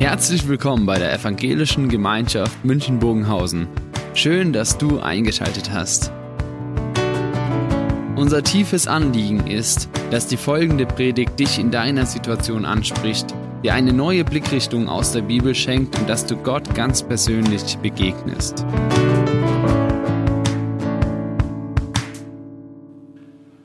Herzlich 0.00 0.46
willkommen 0.46 0.86
bei 0.86 0.96
der 0.96 1.12
Evangelischen 1.12 1.88
Gemeinschaft 1.88 2.64
München-Bogenhausen. 2.64 3.66
Schön, 4.14 4.52
dass 4.52 4.78
du 4.78 5.00
eingeschaltet 5.00 5.72
hast. 5.72 6.12
Unser 8.14 8.44
tiefes 8.44 8.86
Anliegen 8.86 9.48
ist, 9.48 9.88
dass 10.12 10.28
die 10.28 10.36
folgende 10.36 10.86
Predigt 10.86 11.40
dich 11.40 11.58
in 11.58 11.72
deiner 11.72 12.06
Situation 12.06 12.64
anspricht, 12.64 13.34
dir 13.64 13.74
eine 13.74 13.92
neue 13.92 14.22
Blickrichtung 14.22 14.88
aus 14.88 15.10
der 15.10 15.22
Bibel 15.22 15.52
schenkt 15.52 15.98
und 15.98 16.08
dass 16.08 16.24
du 16.26 16.36
Gott 16.36 16.76
ganz 16.76 17.02
persönlich 17.02 17.76
begegnest. 17.78 18.64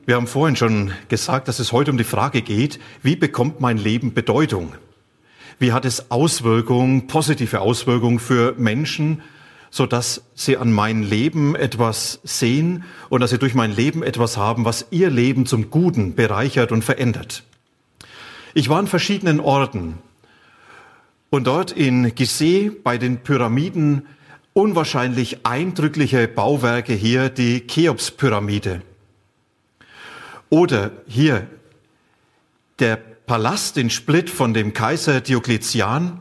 Wir 0.04 0.16
haben 0.16 0.26
vorhin 0.26 0.56
schon 0.56 0.90
gesagt, 1.08 1.46
dass 1.46 1.60
es 1.60 1.70
heute 1.70 1.92
um 1.92 1.96
die 1.96 2.02
Frage 2.02 2.42
geht, 2.42 2.80
wie 3.02 3.14
bekommt 3.14 3.60
mein 3.60 3.78
Leben 3.78 4.14
Bedeutung? 4.14 4.72
Wie 5.58 5.72
hat 5.72 5.84
es 5.84 6.10
Auswirkungen, 6.10 7.06
positive 7.06 7.60
Auswirkungen 7.60 8.18
für 8.18 8.54
Menschen, 8.56 9.22
so 9.70 9.86
dass 9.86 10.22
sie 10.34 10.56
an 10.56 10.72
mein 10.72 11.02
Leben 11.02 11.56
etwas 11.56 12.20
sehen 12.22 12.84
und 13.08 13.20
dass 13.20 13.30
sie 13.30 13.38
durch 13.38 13.54
mein 13.54 13.74
Leben 13.74 14.02
etwas 14.02 14.36
haben, 14.36 14.64
was 14.64 14.86
ihr 14.90 15.10
Leben 15.10 15.46
zum 15.46 15.70
Guten 15.70 16.14
bereichert 16.14 16.70
und 16.70 16.84
verändert. 16.84 17.42
Ich 18.54 18.68
war 18.68 18.78
in 18.78 18.86
verschiedenen 18.86 19.40
Orten 19.40 19.98
und 21.30 21.48
dort 21.48 21.72
in 21.72 22.14
Gizeh 22.14 22.70
bei 22.70 22.98
den 22.98 23.18
Pyramiden 23.18 24.06
unwahrscheinlich 24.52 25.44
eindrückliche 25.44 26.28
Bauwerke 26.28 26.92
hier, 26.92 27.28
die 27.28 27.66
Cheops-Pyramide. 27.66 28.82
Oder 30.50 30.92
hier 31.08 31.48
der 32.78 33.00
Palast 33.26 33.78
in 33.78 33.88
Split 33.88 34.28
von 34.28 34.52
dem 34.52 34.74
Kaiser 34.74 35.22
Diokletian. 35.22 36.20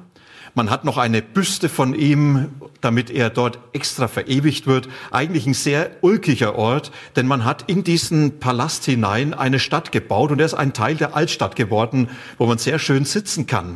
Man 0.55 0.69
hat 0.69 0.85
noch 0.85 0.97
eine 0.97 1.21
Büste 1.21 1.67
von 1.67 1.93
ihm, 1.93 2.53
damit 2.79 3.09
er 3.09 3.29
dort 3.29 3.59
extra 3.73 4.07
verewigt 4.07 4.67
wird. 4.67 4.87
Eigentlich 5.11 5.45
ein 5.45 5.53
sehr 5.53 5.97
ulkiger 5.99 6.55
Ort, 6.55 6.93
denn 7.17 7.27
man 7.27 7.43
hat 7.43 7.69
in 7.69 7.83
diesen 7.83 8.39
Palast 8.39 8.85
hinein 8.85 9.33
eine 9.33 9.59
Stadt 9.59 9.91
gebaut 9.91 10.31
und 10.31 10.39
er 10.39 10.45
ist 10.45 10.53
ein 10.53 10.71
Teil 10.71 10.95
der 10.95 11.13
Altstadt 11.13 11.57
geworden, 11.57 12.07
wo 12.37 12.45
man 12.45 12.57
sehr 12.57 12.79
schön 12.79 13.03
sitzen 13.03 13.47
kann. 13.47 13.75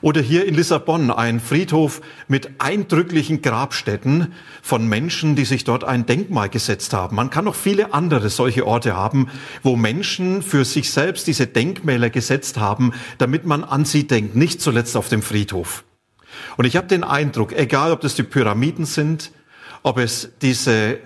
Oder 0.00 0.20
hier 0.20 0.46
in 0.46 0.54
Lissabon 0.54 1.10
ein 1.10 1.40
Friedhof 1.40 2.00
mit 2.28 2.50
eindrücklichen 2.58 3.42
Grabstätten 3.42 4.32
von 4.62 4.88
Menschen, 4.88 5.36
die 5.36 5.44
sich 5.44 5.64
dort 5.64 5.84
ein 5.84 6.06
Denkmal 6.06 6.48
gesetzt 6.48 6.92
haben. 6.92 7.16
Man 7.16 7.30
kann 7.30 7.44
noch 7.44 7.54
viele 7.54 7.92
andere 7.92 8.30
solche 8.30 8.66
Orte 8.66 8.96
haben, 8.96 9.28
wo 9.62 9.76
Menschen 9.76 10.42
für 10.42 10.64
sich 10.64 10.90
selbst 10.90 11.26
diese 11.26 11.46
Denkmäler 11.46 12.10
gesetzt 12.10 12.58
haben, 12.58 12.92
damit 13.18 13.44
man 13.44 13.64
an 13.64 13.84
sie 13.84 14.06
denkt, 14.06 14.36
nicht 14.36 14.60
zuletzt 14.60 14.96
auf 14.96 15.08
dem 15.08 15.22
Friedhof. 15.22 15.84
Und 16.56 16.64
ich 16.64 16.76
habe 16.76 16.86
den 16.86 17.04
Eindruck, 17.04 17.52
egal 17.52 17.92
ob 17.92 18.00
das 18.00 18.14
die 18.14 18.22
Pyramiden 18.22 18.84
sind, 18.84 19.32
ob 19.82 19.98
es 19.98 20.30
diese 20.42 20.98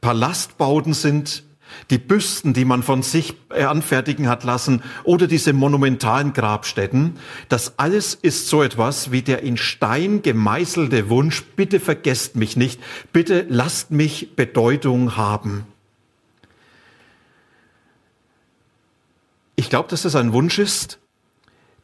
Palastbauten 0.00 0.94
sind, 0.94 1.42
die 1.90 1.98
Büsten, 1.98 2.54
die 2.54 2.64
man 2.64 2.82
von 2.82 3.02
sich 3.02 3.34
anfertigen 3.50 4.28
hat 4.28 4.44
lassen 4.44 4.82
oder 5.04 5.26
diese 5.26 5.52
monumentalen 5.52 6.32
Grabstätten, 6.32 7.18
das 7.48 7.78
alles 7.78 8.14
ist 8.14 8.48
so 8.48 8.62
etwas 8.62 9.10
wie 9.12 9.22
der 9.22 9.42
in 9.42 9.56
Stein 9.56 10.22
gemeißelte 10.22 11.08
Wunsch, 11.08 11.44
bitte 11.56 11.80
vergesst 11.80 12.36
mich 12.36 12.56
nicht, 12.56 12.80
bitte 13.12 13.46
lasst 13.48 13.90
mich 13.90 14.34
Bedeutung 14.36 15.16
haben. 15.16 15.66
Ich 19.56 19.70
glaube, 19.70 19.88
dass 19.88 20.02
das 20.02 20.14
ein 20.14 20.32
Wunsch 20.32 20.58
ist, 20.58 21.00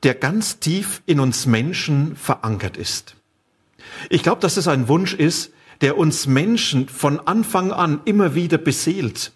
der 0.04 0.14
ganz 0.14 0.60
tief 0.60 1.02
in 1.06 1.18
uns 1.18 1.46
Menschen 1.46 2.14
verankert 2.14 2.76
ist. 2.76 3.16
Ich 4.10 4.22
glaube, 4.22 4.40
dass 4.40 4.56
es 4.56 4.68
ein 4.68 4.86
Wunsch 4.86 5.14
ist, 5.14 5.52
der 5.80 5.98
uns 5.98 6.26
Menschen 6.26 6.88
von 6.88 7.18
Anfang 7.20 7.72
an 7.72 8.00
immer 8.04 8.34
wieder 8.34 8.58
beseelt. 8.58 9.32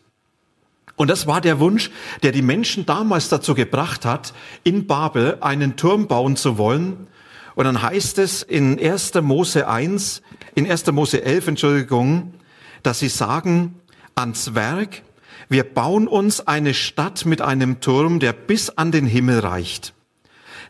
Und 0.98 1.08
das 1.08 1.28
war 1.28 1.40
der 1.40 1.60
Wunsch, 1.60 1.90
der 2.24 2.32
die 2.32 2.42
Menschen 2.42 2.84
damals 2.84 3.28
dazu 3.28 3.54
gebracht 3.54 4.04
hat, 4.04 4.34
in 4.64 4.88
Babel 4.88 5.38
einen 5.40 5.76
Turm 5.76 6.08
bauen 6.08 6.34
zu 6.34 6.58
wollen. 6.58 7.06
Und 7.54 7.64
dann 7.64 7.80
heißt 7.80 8.18
es 8.18 8.42
in 8.42 8.78
1. 8.80 9.14
Mose 9.22 9.68
1, 9.68 10.22
in 10.56 10.68
1. 10.68 10.90
Mose 10.90 11.22
11, 11.22 11.48
Entschuldigung, 11.48 12.34
dass 12.82 12.98
sie 12.98 13.08
sagen, 13.08 13.76
ans 14.16 14.56
Werk, 14.56 15.02
wir 15.48 15.62
bauen 15.62 16.08
uns 16.08 16.46
eine 16.48 16.74
Stadt 16.74 17.24
mit 17.26 17.42
einem 17.42 17.80
Turm, 17.80 18.18
der 18.18 18.32
bis 18.32 18.68
an 18.70 18.90
den 18.90 19.06
Himmel 19.06 19.38
reicht. 19.38 19.94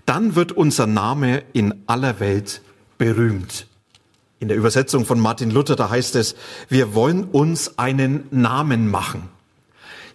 Dann 0.05 0.35
wird 0.35 0.53
unser 0.53 0.87
Name 0.87 1.43
in 1.55 1.85
aller 1.87 2.21
Welt 2.21 2.61
berühmt. 2.99 3.67
In 4.41 4.49
der 4.49 4.59
Übersetzung 4.59 5.07
von 5.07 5.19
Martin 5.19 5.51
Luther, 5.51 5.75
da 5.75 5.89
heißt 5.89 6.17
es, 6.17 6.37
wir 6.69 6.95
wollen 6.95 7.25
uns 7.25 7.79
einen 7.79 8.25
Namen 8.31 8.91
machen. 8.91 9.31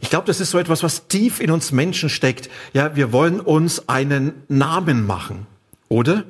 Ich 0.03 0.09
glaube, 0.09 0.27
das 0.27 0.41
ist 0.41 0.51
so 0.51 0.59
etwas, 0.59 0.83
was 0.83 1.07
tief 1.07 1.39
in 1.39 1.49
uns 1.49 1.71
Menschen 1.71 2.09
steckt. 2.09 2.49
Ja, 2.73 2.93
wir 2.97 3.13
wollen 3.13 3.39
uns 3.39 3.87
einen 3.87 4.33
Namen 4.49 5.05
machen. 5.07 5.47
Oder? 5.87 6.25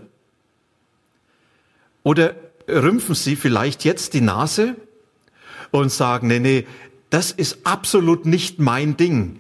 Oder 2.03 2.35
rümpfen 2.69 3.15
Sie 3.15 3.35
vielleicht 3.35 3.83
jetzt 3.83 4.13
die 4.13 4.21
Nase 4.21 4.75
und 5.71 5.91
sagen, 5.91 6.27
nee, 6.27 6.37
nee, 6.37 6.67
das 7.09 7.31
ist 7.31 7.65
absolut 7.65 8.27
nicht 8.27 8.59
mein 8.59 8.95
Ding. 8.95 9.39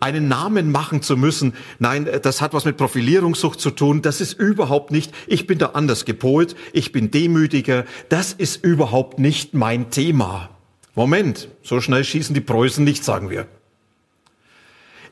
Einen 0.00 0.28
Namen 0.28 0.72
machen 0.72 1.02
zu 1.02 1.18
müssen, 1.18 1.52
nein, 1.78 2.08
das 2.22 2.40
hat 2.40 2.54
was 2.54 2.64
mit 2.64 2.78
Profilierungssucht 2.78 3.60
zu 3.60 3.70
tun, 3.70 4.00
das 4.00 4.22
ist 4.22 4.32
überhaupt 4.32 4.92
nicht, 4.92 5.12
ich 5.26 5.46
bin 5.46 5.58
da 5.58 5.66
anders 5.74 6.06
gepolt, 6.06 6.56
ich 6.72 6.90
bin 6.90 7.10
demütiger, 7.10 7.84
das 8.08 8.32
ist 8.32 8.64
überhaupt 8.64 9.18
nicht 9.18 9.52
mein 9.52 9.90
Thema. 9.90 10.48
Moment, 10.94 11.50
so 11.62 11.82
schnell 11.82 12.02
schießen 12.02 12.34
die 12.34 12.40
Preußen 12.40 12.82
nicht, 12.82 13.04
sagen 13.04 13.28
wir. 13.28 13.46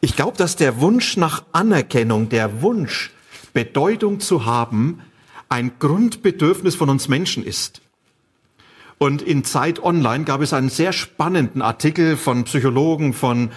Ich 0.00 0.16
glaube, 0.16 0.36
dass 0.36 0.56
der 0.56 0.80
Wunsch 0.80 1.16
nach 1.16 1.44
Anerkennung, 1.52 2.28
der 2.28 2.62
Wunsch, 2.62 3.12
Bedeutung 3.52 4.20
zu 4.20 4.44
haben, 4.44 5.00
ein 5.48 5.72
Grundbedürfnis 5.78 6.74
von 6.74 6.90
uns 6.90 7.08
Menschen 7.08 7.44
ist. 7.44 7.80
Und 8.98 9.22
in 9.22 9.44
Zeit 9.44 9.82
Online 9.82 10.24
gab 10.24 10.40
es 10.40 10.52
einen 10.52 10.70
sehr 10.70 10.92
spannenden 10.92 11.62
Artikel 11.62 12.16
von 12.16 12.44
Psychologen, 12.44 13.12
von 13.12 13.50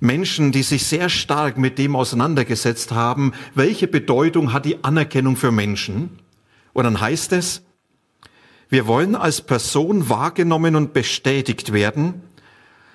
Menschen, 0.00 0.52
die 0.52 0.62
sich 0.62 0.86
sehr 0.86 1.08
stark 1.08 1.58
mit 1.58 1.78
dem 1.78 1.96
auseinandergesetzt 1.96 2.92
haben, 2.92 3.32
welche 3.54 3.88
Bedeutung 3.88 4.52
hat 4.52 4.64
die 4.64 4.82
Anerkennung 4.84 5.36
für 5.36 5.52
Menschen. 5.52 6.10
Und 6.72 6.84
dann 6.84 7.00
heißt 7.00 7.32
es, 7.32 7.62
wir 8.70 8.86
wollen 8.86 9.16
als 9.16 9.40
Person 9.40 10.08
wahrgenommen 10.08 10.76
und 10.76 10.92
bestätigt 10.92 11.72
werden, 11.72 12.22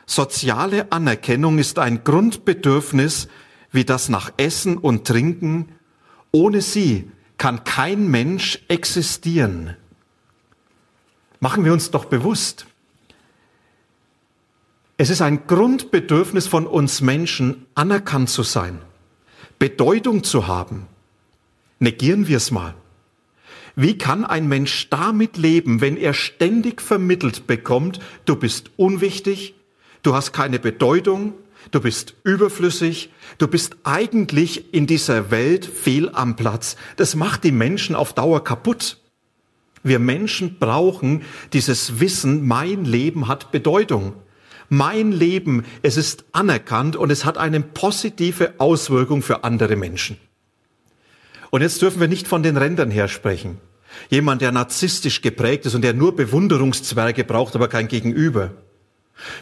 Soziale 0.05 0.91
Anerkennung 0.91 1.59
ist 1.59 1.79
ein 1.79 2.03
Grundbedürfnis 2.03 3.27
wie 3.73 3.83
das 3.83 4.07
nach 4.07 4.31
Essen 4.37 4.77
und 4.77 5.05
Trinken. 5.05 5.69
Ohne 6.31 6.61
sie 6.61 7.11
kann 7.37 7.65
kein 7.65 8.07
Mensch 8.09 8.59
existieren. 8.69 9.75
Machen 11.41 11.65
wir 11.65 11.73
uns 11.73 11.91
doch 11.91 12.05
bewusst. 12.05 12.67
Es 14.95 15.09
ist 15.09 15.21
ein 15.21 15.47
Grundbedürfnis 15.47 16.47
von 16.47 16.67
uns 16.67 17.01
Menschen, 17.01 17.65
anerkannt 17.75 18.29
zu 18.29 18.43
sein, 18.43 18.79
Bedeutung 19.59 20.23
zu 20.23 20.47
haben. 20.47 20.87
Negieren 21.79 22.27
wir 22.27 22.37
es 22.37 22.51
mal. 22.51 22.75
Wie 23.75 23.97
kann 23.97 24.23
ein 24.23 24.47
Mensch 24.47 24.89
damit 24.91 25.35
leben, 25.35 25.81
wenn 25.81 25.97
er 25.97 26.13
ständig 26.13 26.79
vermittelt 26.79 27.47
bekommt, 27.47 27.99
du 28.25 28.35
bist 28.35 28.69
unwichtig, 28.77 29.55
du 30.03 30.13
hast 30.13 30.33
keine 30.33 30.59
Bedeutung, 30.59 31.33
du 31.71 31.81
bist 31.81 32.13
überflüssig, 32.23 33.11
du 33.37 33.47
bist 33.47 33.77
eigentlich 33.83 34.73
in 34.73 34.85
dieser 34.85 35.31
Welt 35.31 35.65
fehl 35.65 36.09
am 36.13 36.35
Platz. 36.35 36.75
Das 36.97 37.15
macht 37.15 37.43
die 37.43 37.51
Menschen 37.51 37.95
auf 37.95 38.13
Dauer 38.13 38.43
kaputt. 38.43 38.99
Wir 39.81 39.99
Menschen 39.99 40.59
brauchen 40.59 41.23
dieses 41.51 41.99
Wissen, 41.99 42.47
mein 42.47 42.85
Leben 42.85 43.27
hat 43.27 43.51
Bedeutung. 43.51 44.13
Mein 44.69 45.11
Leben, 45.11 45.65
es 45.81 45.97
ist 45.97 46.23
anerkannt 46.31 46.95
und 46.95 47.11
es 47.11 47.25
hat 47.25 47.37
eine 47.37 47.59
positive 47.59 48.53
Auswirkung 48.59 49.21
für 49.21 49.43
andere 49.43 49.75
Menschen. 49.75 50.17
Und 51.51 51.61
jetzt 51.61 51.81
dürfen 51.81 51.99
wir 51.99 52.07
nicht 52.07 52.27
von 52.27 52.41
den 52.43 52.57
Rändern 52.57 52.89
her 52.89 53.07
sprechen. 53.07 53.59
Jemand, 54.09 54.41
der 54.41 54.51
narzisstisch 54.51 55.21
geprägt 55.21 55.65
ist 55.65 55.75
und 55.75 55.83
der 55.83 55.93
nur 55.93 56.15
Bewunderungszwerge 56.15 57.23
braucht, 57.23 57.55
aber 57.55 57.67
kein 57.67 57.87
Gegenüber. 57.87 58.51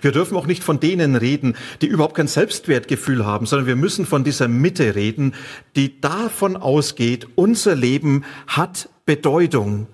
Wir 0.01 0.11
dürfen 0.11 0.37
auch 0.37 0.47
nicht 0.47 0.63
von 0.63 0.79
denen 0.79 1.15
reden, 1.15 1.55
die 1.81 1.87
überhaupt 1.87 2.15
kein 2.15 2.27
Selbstwertgefühl 2.27 3.25
haben, 3.25 3.45
sondern 3.45 3.67
wir 3.67 3.75
müssen 3.75 4.05
von 4.05 4.23
dieser 4.23 4.47
Mitte 4.47 4.95
reden, 4.95 5.33
die 5.75 5.99
davon 6.01 6.55
ausgeht, 6.55 7.27
unser 7.35 7.75
Leben 7.75 8.23
hat 8.47 8.89
Bedeutung. 9.05 9.87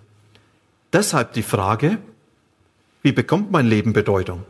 Deshalb 0.93 1.33
die 1.33 1.43
Frage, 1.43 1.99
wie 3.01 3.11
bekommt 3.11 3.51
mein 3.51 3.67
Leben 3.67 3.93
Bedeutung? 3.93 4.43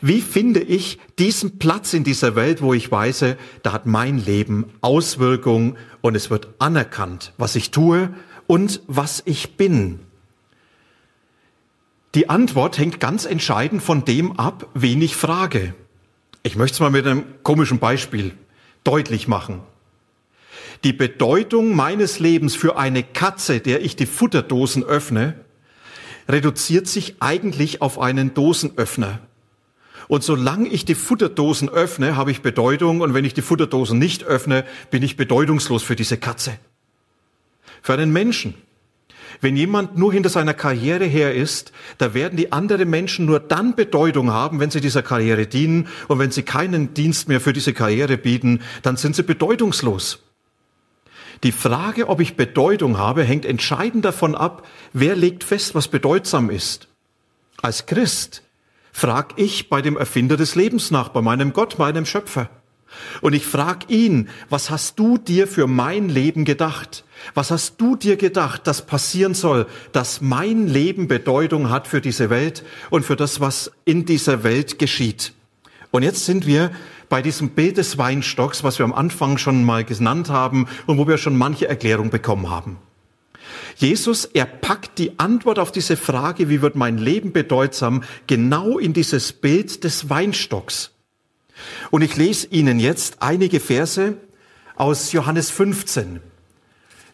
Wie 0.00 0.20
finde 0.20 0.60
ich 0.60 0.98
diesen 1.18 1.58
Platz 1.58 1.94
in 1.94 2.02
dieser 2.02 2.34
Welt, 2.34 2.60
wo 2.60 2.74
ich 2.74 2.90
weiß, 2.90 3.36
da 3.62 3.72
hat 3.72 3.86
mein 3.86 4.18
Leben 4.18 4.66
Auswirkung 4.80 5.76
und 6.00 6.16
es 6.16 6.28
wird 6.28 6.48
anerkannt, 6.58 7.32
was 7.38 7.54
ich 7.54 7.70
tue 7.70 8.12
und 8.48 8.82
was 8.88 9.22
ich 9.26 9.56
bin? 9.56 10.00
Die 12.14 12.28
Antwort 12.28 12.78
hängt 12.78 13.00
ganz 13.00 13.24
entscheidend 13.24 13.82
von 13.82 14.04
dem 14.04 14.38
ab, 14.38 14.68
wen 14.74 15.00
ich 15.00 15.16
frage. 15.16 15.74
Ich 16.42 16.56
möchte 16.56 16.74
es 16.74 16.80
mal 16.80 16.90
mit 16.90 17.06
einem 17.06 17.24
komischen 17.42 17.78
Beispiel 17.78 18.32
deutlich 18.84 19.28
machen. 19.28 19.60
Die 20.84 20.92
Bedeutung 20.92 21.74
meines 21.76 22.18
Lebens 22.18 22.54
für 22.54 22.76
eine 22.76 23.02
Katze, 23.02 23.60
der 23.60 23.82
ich 23.82 23.96
die 23.96 24.06
Futterdosen 24.06 24.82
öffne, 24.82 25.36
reduziert 26.28 26.86
sich 26.86 27.16
eigentlich 27.20 27.80
auf 27.80 27.98
einen 27.98 28.34
Dosenöffner. 28.34 29.20
Und 30.08 30.22
solange 30.22 30.68
ich 30.68 30.84
die 30.84 30.94
Futterdosen 30.94 31.68
öffne, 31.68 32.16
habe 32.16 32.32
ich 32.32 32.42
Bedeutung. 32.42 33.00
Und 33.00 33.14
wenn 33.14 33.24
ich 33.24 33.34
die 33.34 33.42
Futterdosen 33.42 33.98
nicht 33.98 34.24
öffne, 34.24 34.64
bin 34.90 35.02
ich 35.02 35.16
bedeutungslos 35.16 35.82
für 35.82 35.96
diese 35.96 36.18
Katze. 36.18 36.58
Für 37.80 37.94
einen 37.94 38.12
Menschen. 38.12 38.54
Wenn 39.42 39.56
jemand 39.56 39.98
nur 39.98 40.12
hinter 40.12 40.28
seiner 40.28 40.54
Karriere 40.54 41.04
her 41.04 41.34
ist, 41.34 41.72
da 41.98 42.14
werden 42.14 42.36
die 42.36 42.52
anderen 42.52 42.88
Menschen 42.88 43.26
nur 43.26 43.40
dann 43.40 43.74
Bedeutung 43.74 44.30
haben, 44.30 44.60
wenn 44.60 44.70
sie 44.70 44.80
dieser 44.80 45.02
Karriere 45.02 45.48
dienen. 45.48 45.88
Und 46.06 46.20
wenn 46.20 46.30
sie 46.30 46.44
keinen 46.44 46.94
Dienst 46.94 47.28
mehr 47.28 47.40
für 47.40 47.52
diese 47.52 47.72
Karriere 47.72 48.16
bieten, 48.16 48.60
dann 48.82 48.96
sind 48.96 49.16
sie 49.16 49.24
bedeutungslos. 49.24 50.20
Die 51.42 51.50
Frage, 51.50 52.08
ob 52.08 52.20
ich 52.20 52.36
Bedeutung 52.36 52.98
habe, 52.98 53.24
hängt 53.24 53.44
entscheidend 53.44 54.04
davon 54.04 54.36
ab, 54.36 54.64
wer 54.92 55.16
legt 55.16 55.42
fest, 55.42 55.74
was 55.74 55.88
bedeutsam 55.88 56.48
ist. 56.48 56.86
Als 57.60 57.86
Christ 57.86 58.44
frag 58.92 59.32
ich 59.40 59.68
bei 59.68 59.82
dem 59.82 59.96
Erfinder 59.96 60.36
des 60.36 60.54
Lebens 60.54 60.92
nach, 60.92 61.08
bei 61.08 61.20
meinem 61.20 61.52
Gott, 61.52 61.80
meinem 61.80 62.06
Schöpfer. 62.06 62.48
Und 63.20 63.32
ich 63.34 63.46
frag 63.46 63.90
ihn, 63.90 64.28
was 64.48 64.70
hast 64.70 64.98
du 64.98 65.18
dir 65.18 65.46
für 65.46 65.66
mein 65.66 66.08
Leben 66.08 66.44
gedacht? 66.44 67.04
Was 67.34 67.50
hast 67.50 67.80
du 67.80 67.96
dir 67.96 68.16
gedacht, 68.16 68.66
dass 68.66 68.86
passieren 68.86 69.34
soll, 69.34 69.66
dass 69.92 70.20
mein 70.20 70.66
Leben 70.66 71.08
Bedeutung 71.08 71.70
hat 71.70 71.86
für 71.86 72.00
diese 72.00 72.30
Welt 72.30 72.64
und 72.90 73.04
für 73.04 73.16
das, 73.16 73.40
was 73.40 73.70
in 73.84 74.04
dieser 74.04 74.42
Welt 74.44 74.78
geschieht? 74.78 75.32
Und 75.90 76.02
jetzt 76.02 76.24
sind 76.24 76.46
wir 76.46 76.70
bei 77.08 77.20
diesem 77.20 77.50
Bild 77.50 77.76
des 77.76 77.98
Weinstocks, 77.98 78.64
was 78.64 78.78
wir 78.78 78.84
am 78.84 78.94
Anfang 78.94 79.36
schon 79.36 79.64
mal 79.64 79.84
genannt 79.84 80.30
haben 80.30 80.66
und 80.86 80.96
wo 80.96 81.06
wir 81.06 81.18
schon 81.18 81.36
manche 81.36 81.68
Erklärung 81.68 82.10
bekommen 82.10 82.48
haben. 82.48 82.78
Jesus, 83.76 84.24
er 84.24 84.46
packt 84.46 84.98
die 84.98 85.18
Antwort 85.18 85.58
auf 85.58 85.72
diese 85.72 85.96
Frage, 85.96 86.48
wie 86.48 86.62
wird 86.62 86.76
mein 86.76 86.98
Leben 86.98 87.32
bedeutsam, 87.32 88.02
genau 88.26 88.78
in 88.78 88.92
dieses 88.92 89.32
Bild 89.32 89.84
des 89.84 90.08
Weinstocks. 90.08 90.92
Und 91.90 92.02
ich 92.02 92.16
lese 92.16 92.48
Ihnen 92.48 92.78
jetzt 92.78 93.16
einige 93.20 93.60
Verse 93.60 94.16
aus 94.74 95.12
Johannes 95.12 95.50
15. 95.50 96.20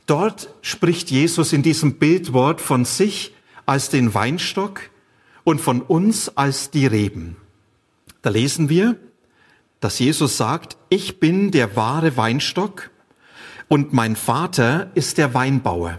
Dort 0.06 0.48
spricht 0.62 1.10
Jesus 1.10 1.52
in 1.52 1.62
diesem 1.62 1.94
Bildwort 1.94 2.60
von 2.60 2.84
sich 2.84 3.34
als 3.66 3.90
den 3.90 4.14
Weinstock 4.14 4.90
und 5.44 5.60
von 5.60 5.82
uns 5.82 6.36
als 6.36 6.70
die 6.70 6.86
Reben. 6.86 7.36
Da 8.22 8.30
lesen 8.30 8.68
wir, 8.68 8.96
dass 9.80 9.98
Jesus 9.98 10.36
sagt, 10.36 10.76
ich 10.88 11.20
bin 11.20 11.50
der 11.50 11.76
wahre 11.76 12.16
Weinstock 12.16 12.90
und 13.68 13.92
mein 13.92 14.16
Vater 14.16 14.90
ist 14.94 15.18
der 15.18 15.34
Weinbauer. 15.34 15.98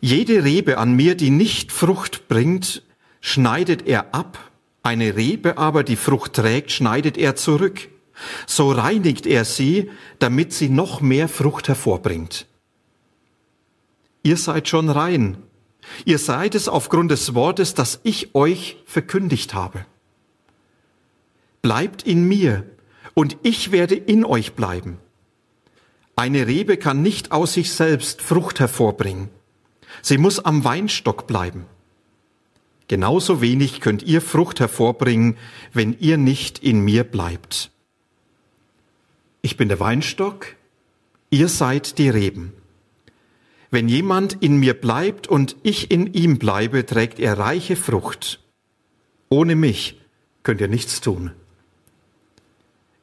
Jede 0.00 0.44
Rebe 0.44 0.76
an 0.78 0.94
mir, 0.94 1.14
die 1.14 1.30
nicht 1.30 1.72
Frucht 1.72 2.28
bringt, 2.28 2.82
schneidet 3.20 3.86
er 3.86 4.14
ab. 4.14 4.38
Eine 4.84 5.16
Rebe 5.16 5.56
aber, 5.56 5.82
die 5.82 5.96
Frucht 5.96 6.34
trägt, 6.34 6.70
schneidet 6.70 7.16
er 7.16 7.36
zurück. 7.36 7.88
So 8.46 8.70
reinigt 8.70 9.26
er 9.26 9.46
sie, 9.46 9.90
damit 10.18 10.52
sie 10.52 10.68
noch 10.68 11.00
mehr 11.00 11.28
Frucht 11.28 11.68
hervorbringt. 11.68 12.46
Ihr 14.22 14.36
seid 14.36 14.68
schon 14.68 14.90
rein. 14.90 15.38
Ihr 16.04 16.18
seid 16.18 16.54
es 16.54 16.68
aufgrund 16.68 17.10
des 17.10 17.34
Wortes, 17.34 17.72
das 17.72 18.00
ich 18.04 18.34
euch 18.34 18.76
verkündigt 18.84 19.54
habe. 19.54 19.86
Bleibt 21.62 22.02
in 22.02 22.28
mir 22.28 22.64
und 23.14 23.38
ich 23.42 23.72
werde 23.72 23.94
in 23.94 24.22
euch 24.24 24.52
bleiben. 24.52 24.98
Eine 26.14 26.46
Rebe 26.46 26.76
kann 26.76 27.00
nicht 27.00 27.32
aus 27.32 27.54
sich 27.54 27.72
selbst 27.72 28.20
Frucht 28.20 28.60
hervorbringen. 28.60 29.30
Sie 30.02 30.18
muss 30.18 30.44
am 30.44 30.62
Weinstock 30.62 31.26
bleiben. 31.26 31.64
Genauso 32.88 33.40
wenig 33.40 33.80
könnt 33.80 34.02
ihr 34.02 34.20
Frucht 34.20 34.60
hervorbringen, 34.60 35.36
wenn 35.72 35.96
ihr 35.98 36.18
nicht 36.18 36.58
in 36.58 36.80
mir 36.80 37.04
bleibt. 37.04 37.70
Ich 39.42 39.56
bin 39.56 39.68
der 39.68 39.80
Weinstock, 39.80 40.56
ihr 41.30 41.48
seid 41.48 41.98
die 41.98 42.08
Reben. 42.08 42.52
Wenn 43.70 43.88
jemand 43.88 44.42
in 44.42 44.58
mir 44.58 44.74
bleibt 44.74 45.26
und 45.26 45.56
ich 45.62 45.90
in 45.90 46.12
ihm 46.12 46.38
bleibe, 46.38 46.86
trägt 46.86 47.18
er 47.18 47.38
reiche 47.38 47.76
Frucht. 47.76 48.40
Ohne 49.28 49.56
mich 49.56 50.00
könnt 50.42 50.60
ihr 50.60 50.68
nichts 50.68 51.00
tun. 51.00 51.32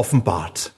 offenbart. 0.00 0.72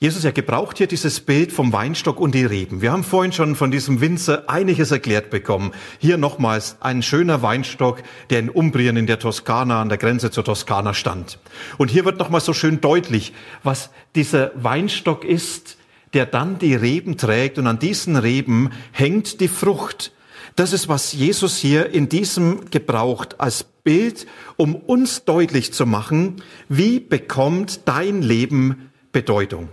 Jesus, 0.00 0.24
er 0.24 0.32
gebraucht 0.32 0.78
hier 0.78 0.86
dieses 0.86 1.20
Bild 1.20 1.52
vom 1.52 1.74
Weinstock 1.74 2.18
und 2.18 2.34
die 2.34 2.46
Reben. 2.46 2.80
Wir 2.80 2.90
haben 2.90 3.04
vorhin 3.04 3.32
schon 3.32 3.54
von 3.54 3.70
diesem 3.70 4.00
Winzer 4.00 4.48
einiges 4.48 4.90
erklärt 4.90 5.28
bekommen. 5.28 5.72
Hier 5.98 6.16
nochmals 6.16 6.78
ein 6.80 7.02
schöner 7.02 7.42
Weinstock, 7.42 8.02
der 8.30 8.38
in 8.38 8.48
Umbrien 8.48 8.96
in 8.96 9.06
der 9.06 9.18
Toskana, 9.18 9.82
an 9.82 9.90
der 9.90 9.98
Grenze 9.98 10.30
zur 10.30 10.42
Toskana 10.42 10.94
stand. 10.94 11.38
Und 11.76 11.90
hier 11.90 12.06
wird 12.06 12.18
nochmal 12.18 12.40
so 12.40 12.54
schön 12.54 12.80
deutlich, 12.80 13.34
was 13.62 13.90
dieser 14.14 14.50
Weinstock 14.54 15.22
ist, 15.22 15.76
der 16.14 16.24
dann 16.24 16.58
die 16.58 16.74
Reben 16.74 17.18
trägt 17.18 17.58
und 17.58 17.66
an 17.66 17.78
diesen 17.78 18.16
Reben 18.16 18.70
hängt 18.90 19.40
die 19.42 19.48
Frucht. 19.48 20.12
Das 20.56 20.72
ist, 20.72 20.88
was 20.88 21.12
Jesus 21.12 21.58
hier 21.58 21.90
in 21.90 22.08
diesem 22.08 22.70
gebraucht 22.70 23.38
als 23.38 23.66
Bild, 23.84 24.26
um 24.56 24.74
uns 24.74 25.24
deutlich 25.24 25.72
zu 25.72 25.86
machen, 25.86 26.42
wie 26.68 27.00
bekommt 27.00 27.80
dein 27.86 28.22
Leben 28.22 28.90
Bedeutung. 29.12 29.68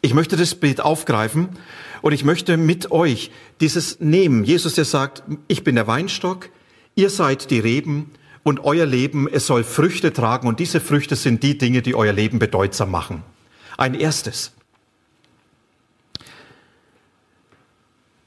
Ich 0.00 0.14
möchte 0.14 0.36
das 0.36 0.54
Bild 0.54 0.80
aufgreifen 0.80 1.50
und 2.00 2.12
ich 2.12 2.24
möchte 2.24 2.56
mit 2.56 2.90
euch 2.90 3.30
dieses 3.60 4.00
nehmen. 4.00 4.44
Jesus, 4.44 4.74
der 4.74 4.84
sagt, 4.84 5.22
ich 5.48 5.62
bin 5.62 5.76
der 5.76 5.86
Weinstock, 5.86 6.50
ihr 6.96 7.10
seid 7.10 7.50
die 7.50 7.60
Reben 7.60 8.10
und 8.42 8.64
euer 8.64 8.86
Leben, 8.86 9.28
es 9.28 9.46
soll 9.46 9.62
Früchte 9.62 10.12
tragen 10.12 10.48
und 10.48 10.58
diese 10.58 10.80
Früchte 10.80 11.14
sind 11.14 11.42
die 11.42 11.56
Dinge, 11.56 11.82
die 11.82 11.94
euer 11.94 12.12
Leben 12.12 12.38
bedeutsam 12.40 12.90
machen. 12.90 13.22
Ein 13.76 13.94
erstes. 13.94 14.52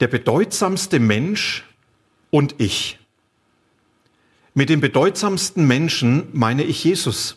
der 0.00 0.08
bedeutsamste 0.08 1.00
Mensch 1.00 1.64
und 2.30 2.54
ich. 2.58 2.98
Mit 4.58 4.70
dem 4.70 4.80
bedeutsamsten 4.80 5.66
Menschen 5.66 6.28
meine 6.32 6.64
ich 6.64 6.82
Jesus. 6.82 7.36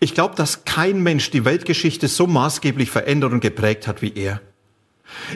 Ich 0.00 0.14
glaube, 0.14 0.34
dass 0.34 0.64
kein 0.64 1.02
Mensch 1.02 1.30
die 1.30 1.44
Weltgeschichte 1.44 2.08
so 2.08 2.26
maßgeblich 2.26 2.90
verändert 2.90 3.34
und 3.34 3.40
geprägt 3.40 3.86
hat 3.86 4.00
wie 4.00 4.14
er. 4.14 4.40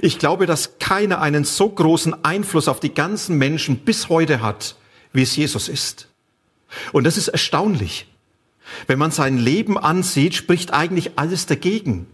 Ich 0.00 0.18
glaube, 0.18 0.46
dass 0.46 0.78
keiner 0.78 1.20
einen 1.20 1.44
so 1.44 1.68
großen 1.68 2.25
Einfluss 2.25 2.66
auf 2.66 2.80
die 2.80 2.94
ganzen 2.94 3.37
Menschen 3.37 3.80
bis 3.80 4.08
heute 4.08 4.40
hat, 4.40 4.76
wie 5.12 5.20
es 5.20 5.37
Jesus 5.37 5.68
ist. 5.68 6.08
Und 6.92 7.04
das 7.04 7.18
ist 7.18 7.28
erstaunlich. 7.28 8.06
Wenn 8.87 8.99
man 8.99 9.10
sein 9.10 9.37
Leben 9.37 9.76
ansieht, 9.76 10.34
spricht 10.34 10.72
eigentlich 10.72 11.18
alles 11.18 11.44
dagegen. 11.44 12.06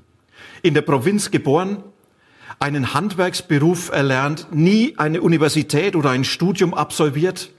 In 0.62 0.75
der 0.75 0.82
Provinz 0.82 1.30
geboren, 1.30 1.85
einen 2.58 2.94
Handwerksberuf 2.94 3.90
erlernt, 3.90 4.49
nie 4.50 4.94
eine 4.96 5.23
Universität 5.23 5.94
oder 5.94 6.11
ein 6.11 6.25
Studium 6.25 6.75
absolviert. 6.75 7.52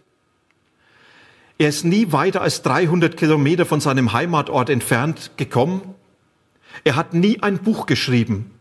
Er 1.58 1.70
ist 1.70 1.86
nie 1.86 2.12
weiter 2.12 2.42
als 2.42 2.62
300 2.62 3.18
Kilometer 3.18 3.66
von 3.66 3.80
seinem 3.80 4.14
Heimatort 4.14 4.70
entfernt 4.70 5.32
gekommen. 5.38 5.96
Er 6.84 6.96
hat 6.96 7.14
nie 7.14 7.42
ein 7.42 7.60
Buch 7.60 7.88
geschrieben. 7.88 8.52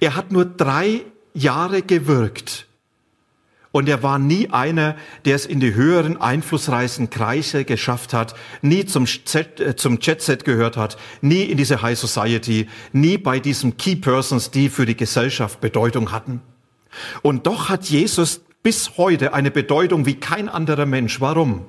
Er 0.00 0.16
hat 0.16 0.32
nur 0.32 0.44
drei 0.44 1.02
Jahre 1.34 1.82
gewirkt. 1.82 2.66
Und 3.70 3.88
er 3.88 4.02
war 4.02 4.18
nie 4.18 4.50
einer, 4.50 4.96
der 5.24 5.34
es 5.34 5.46
in 5.46 5.58
die 5.58 5.74
höheren 5.74 6.20
einflussreichen 6.20 7.08
Kreise 7.08 7.64
geschafft 7.64 8.12
hat, 8.12 8.34
nie 8.60 8.84
zum, 8.84 9.06
Z, 9.06 9.60
äh, 9.60 9.76
zum 9.76 9.98
Jet-Set 9.98 10.44
gehört 10.44 10.76
hat, 10.76 10.98
nie 11.22 11.44
in 11.44 11.56
diese 11.56 11.80
High 11.80 11.98
Society, 11.98 12.68
nie 12.92 13.16
bei 13.16 13.40
diesen 13.40 13.78
Key 13.78 13.96
Persons, 13.96 14.50
die 14.50 14.68
für 14.68 14.84
die 14.84 14.96
Gesellschaft 14.96 15.62
Bedeutung 15.62 16.12
hatten. 16.12 16.42
Und 17.22 17.46
doch 17.46 17.70
hat 17.70 17.86
Jesus 17.86 18.42
bis 18.62 18.98
heute 18.98 19.32
eine 19.32 19.50
Bedeutung 19.50 20.04
wie 20.04 20.16
kein 20.16 20.50
anderer 20.50 20.84
Mensch. 20.84 21.22
Warum? 21.22 21.64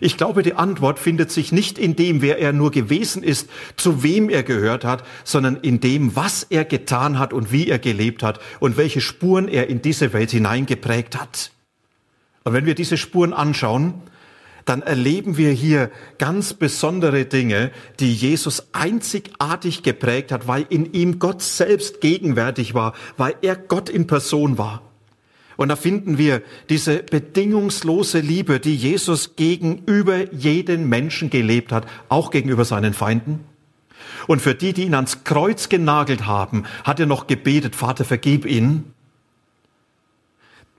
Ich 0.00 0.16
glaube, 0.16 0.42
die 0.42 0.54
Antwort 0.54 0.98
findet 0.98 1.30
sich 1.30 1.52
nicht 1.52 1.78
in 1.78 1.96
dem, 1.96 2.22
wer 2.22 2.38
er 2.38 2.52
nur 2.52 2.70
gewesen 2.70 3.22
ist, 3.22 3.48
zu 3.76 4.02
wem 4.02 4.28
er 4.28 4.42
gehört 4.42 4.84
hat, 4.84 5.04
sondern 5.24 5.56
in 5.56 5.80
dem, 5.80 6.14
was 6.14 6.44
er 6.48 6.64
getan 6.64 7.18
hat 7.18 7.32
und 7.32 7.52
wie 7.52 7.68
er 7.68 7.78
gelebt 7.78 8.22
hat 8.22 8.40
und 8.60 8.76
welche 8.76 9.00
Spuren 9.00 9.48
er 9.48 9.68
in 9.68 9.82
diese 9.82 10.12
Welt 10.12 10.30
hineingeprägt 10.30 11.20
hat. 11.20 11.52
Und 12.44 12.52
wenn 12.52 12.66
wir 12.66 12.74
diese 12.74 12.96
Spuren 12.96 13.32
anschauen, 13.32 13.94
dann 14.64 14.82
erleben 14.82 15.36
wir 15.36 15.50
hier 15.50 15.90
ganz 16.18 16.54
besondere 16.54 17.24
Dinge, 17.24 17.72
die 17.98 18.14
Jesus 18.14 18.68
einzigartig 18.72 19.82
geprägt 19.82 20.30
hat, 20.30 20.46
weil 20.46 20.66
in 20.68 20.92
ihm 20.92 21.18
Gott 21.18 21.42
selbst 21.42 22.00
gegenwärtig 22.00 22.74
war, 22.74 22.94
weil 23.16 23.34
er 23.42 23.56
Gott 23.56 23.88
in 23.88 24.06
Person 24.06 24.58
war. 24.58 24.82
Und 25.62 25.68
da 25.68 25.76
finden 25.76 26.18
wir 26.18 26.42
diese 26.70 27.04
bedingungslose 27.04 28.18
Liebe, 28.18 28.58
die 28.58 28.74
Jesus 28.74 29.36
gegenüber 29.36 30.34
jeden 30.34 30.88
Menschen 30.88 31.30
gelebt 31.30 31.70
hat, 31.70 31.86
auch 32.08 32.32
gegenüber 32.32 32.64
seinen 32.64 32.94
Feinden. 32.94 33.44
Und 34.26 34.42
für 34.42 34.56
die, 34.56 34.72
die 34.72 34.82
ihn 34.82 34.94
ans 34.94 35.22
Kreuz 35.22 35.68
genagelt 35.68 36.26
haben, 36.26 36.64
hat 36.82 36.98
er 36.98 37.06
noch 37.06 37.28
gebetet, 37.28 37.76
Vater, 37.76 38.04
vergib 38.04 38.44
ihnen. 38.44 38.92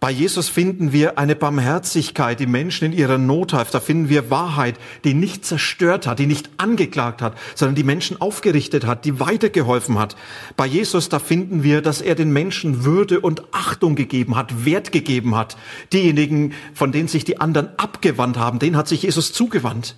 Bei 0.04 0.12
Jesus 0.12 0.50
finden 0.50 0.92
wir 0.92 1.18
eine 1.18 1.34
Barmherzigkeit, 1.34 2.38
die 2.38 2.46
Menschen 2.46 2.84
in 2.84 2.92
ihrer 2.92 3.18
Not 3.18 3.56
hilft. 3.56 3.74
Da 3.74 3.80
finden 3.80 4.10
wir 4.10 4.30
Wahrheit, 4.30 4.78
die 5.06 5.14
nicht 5.14 5.46
zerstört 5.46 6.08
hat, 6.08 6.20
die 6.20 6.26
nicht 6.26 6.50
angeklagt 6.58 7.22
hat, 7.22 7.38
sondern 7.56 7.76
die 7.76 7.86
Menschen 7.86 8.20
aufgerichtet 8.20 8.86
hat, 8.86 9.06
die 9.06 9.22
weitergeholfen 9.22 9.98
hat. 9.98 10.18
Bei 10.58 10.66
Jesus, 10.66 11.08
da 11.08 11.20
finden 11.20 11.64
wir, 11.64 11.82
dass 11.82 12.02
er 12.02 12.16
den 12.16 12.34
Menschen 12.34 12.84
Würde 12.84 13.22
und 13.22 13.44
Achtung 13.54 13.96
gegeben 13.96 14.36
hat, 14.36 14.66
Wert 14.66 14.92
gegeben 14.92 15.38
hat. 15.38 15.56
Diejenigen, 15.94 16.52
von 16.74 16.92
denen 16.92 17.08
sich 17.08 17.24
die 17.24 17.40
anderen 17.40 17.70
abgewandt 17.78 18.38
haben, 18.38 18.60
denen 18.60 18.76
hat 18.76 18.90
sich 18.90 19.04
Jesus 19.04 19.32
zugewandt. 19.32 19.96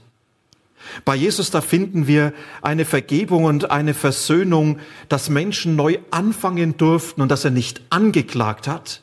Bei 1.03 1.15
Jesus, 1.15 1.49
da 1.49 1.61
finden 1.61 2.05
wir 2.05 2.31
eine 2.61 2.85
Vergebung 2.85 3.45
und 3.45 3.71
eine 3.71 3.95
Versöhnung, 3.95 4.77
dass 5.09 5.31
Menschen 5.31 5.75
neu 5.75 5.97
anfangen 6.11 6.77
durften 6.77 7.23
und 7.23 7.31
dass 7.31 7.43
er 7.43 7.49
nicht 7.49 7.81
angeklagt 7.89 8.67
hat 8.67 9.01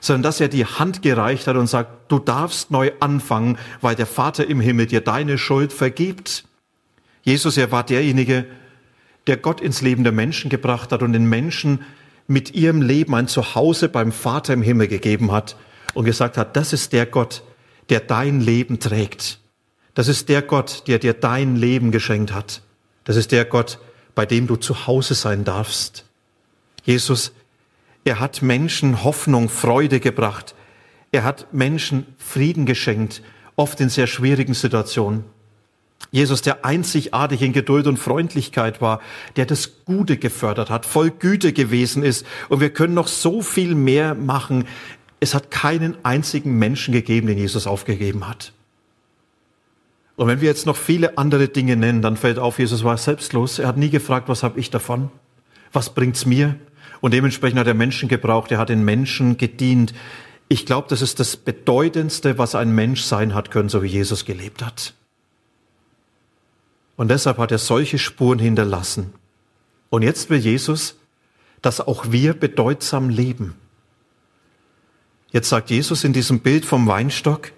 sondern 0.00 0.22
dass 0.22 0.40
er 0.40 0.48
die 0.48 0.66
Hand 0.66 1.02
gereicht 1.02 1.46
hat 1.46 1.56
und 1.56 1.66
sagt, 1.66 2.10
du 2.10 2.18
darfst 2.18 2.70
neu 2.70 2.92
anfangen, 3.00 3.58
weil 3.80 3.94
der 3.94 4.06
Vater 4.06 4.46
im 4.46 4.60
Himmel 4.60 4.86
dir 4.86 5.00
deine 5.00 5.38
Schuld 5.38 5.72
vergibt. 5.72 6.44
Jesus, 7.22 7.56
er 7.56 7.72
war 7.72 7.84
derjenige, 7.84 8.46
der 9.26 9.36
Gott 9.36 9.60
ins 9.60 9.82
Leben 9.82 10.04
der 10.04 10.12
Menschen 10.12 10.50
gebracht 10.50 10.92
hat 10.92 11.02
und 11.02 11.12
den 11.12 11.26
Menschen 11.26 11.80
mit 12.26 12.54
ihrem 12.54 12.82
Leben 12.82 13.14
ein 13.14 13.28
Zuhause 13.28 13.88
beim 13.88 14.12
Vater 14.12 14.52
im 14.52 14.62
Himmel 14.62 14.88
gegeben 14.88 15.32
hat 15.32 15.56
und 15.94 16.04
gesagt 16.04 16.36
hat, 16.36 16.56
das 16.56 16.72
ist 16.72 16.92
der 16.92 17.06
Gott, 17.06 17.42
der 17.88 18.00
dein 18.00 18.40
Leben 18.40 18.80
trägt. 18.80 19.40
Das 19.94 20.08
ist 20.08 20.28
der 20.28 20.42
Gott, 20.42 20.84
der 20.86 20.98
dir 20.98 21.14
dein 21.14 21.56
Leben 21.56 21.90
geschenkt 21.90 22.32
hat. 22.32 22.62
Das 23.04 23.16
ist 23.16 23.32
der 23.32 23.44
Gott, 23.44 23.78
bei 24.14 24.26
dem 24.26 24.46
du 24.46 24.56
zu 24.56 24.86
Hause 24.86 25.14
sein 25.14 25.44
darfst. 25.44 26.04
Jesus, 26.84 27.32
er 28.04 28.20
hat 28.20 28.42
Menschen 28.42 29.04
Hoffnung, 29.04 29.48
Freude 29.48 30.00
gebracht. 30.00 30.54
Er 31.12 31.24
hat 31.24 31.52
Menschen 31.52 32.06
Frieden 32.18 32.66
geschenkt, 32.66 33.22
oft 33.56 33.80
in 33.80 33.88
sehr 33.88 34.06
schwierigen 34.06 34.54
Situationen. 34.54 35.24
Jesus, 36.10 36.42
der 36.42 36.64
einzigartig 36.64 37.42
in 37.42 37.52
Geduld 37.52 37.86
und 37.86 37.98
Freundlichkeit 37.98 38.80
war, 38.80 39.00
der 39.36 39.46
das 39.46 39.84
Gute 39.84 40.16
gefördert 40.16 40.70
hat, 40.70 40.86
voll 40.86 41.10
Güte 41.10 41.52
gewesen 41.52 42.02
ist. 42.02 42.24
Und 42.48 42.60
wir 42.60 42.70
können 42.70 42.94
noch 42.94 43.08
so 43.08 43.42
viel 43.42 43.74
mehr 43.74 44.14
machen. 44.14 44.64
Es 45.20 45.34
hat 45.34 45.50
keinen 45.50 45.96
einzigen 46.04 46.58
Menschen 46.58 46.92
gegeben, 46.92 47.26
den 47.26 47.36
Jesus 47.36 47.66
aufgegeben 47.66 48.28
hat. 48.28 48.52
Und 50.16 50.28
wenn 50.28 50.40
wir 50.40 50.48
jetzt 50.48 50.66
noch 50.66 50.76
viele 50.76 51.18
andere 51.18 51.48
Dinge 51.48 51.76
nennen, 51.76 52.02
dann 52.02 52.16
fällt 52.16 52.38
auf, 52.38 52.58
Jesus 52.58 52.84
war 52.84 52.96
selbstlos. 52.96 53.58
Er 53.58 53.68
hat 53.68 53.76
nie 53.76 53.90
gefragt, 53.90 54.28
was 54.28 54.42
habe 54.42 54.58
ich 54.58 54.70
davon? 54.70 55.10
Was 55.72 55.94
bringt's 55.94 56.26
mir? 56.26 56.56
Und 57.00 57.14
dementsprechend 57.14 57.58
hat 57.58 57.66
er 57.66 57.74
Menschen 57.74 58.08
gebraucht, 58.08 58.50
er 58.50 58.58
hat 58.58 58.68
den 58.68 58.84
Menschen 58.84 59.36
gedient. 59.38 59.94
Ich 60.48 60.66
glaube, 60.66 60.88
das 60.88 61.02
ist 61.02 61.20
das 61.20 61.36
Bedeutendste, 61.36 62.38
was 62.38 62.54
ein 62.54 62.74
Mensch 62.74 63.02
sein 63.02 63.34
hat 63.34 63.50
können, 63.50 63.68
so 63.68 63.82
wie 63.82 63.88
Jesus 63.88 64.24
gelebt 64.24 64.64
hat. 64.64 64.94
Und 66.96 67.08
deshalb 67.08 67.38
hat 67.38 67.52
er 67.52 67.58
solche 67.58 67.98
Spuren 67.98 68.40
hinterlassen. 68.40 69.12
Und 69.90 70.02
jetzt 70.02 70.30
will 70.30 70.38
Jesus, 70.38 70.96
dass 71.62 71.80
auch 71.80 72.10
wir 72.10 72.34
bedeutsam 72.34 73.08
leben. 73.08 73.54
Jetzt 75.30 75.48
sagt 75.48 75.70
Jesus 75.70 76.04
in 76.04 76.12
diesem 76.12 76.40
Bild 76.40 76.64
vom 76.64 76.86
Weinstock, 76.86 77.52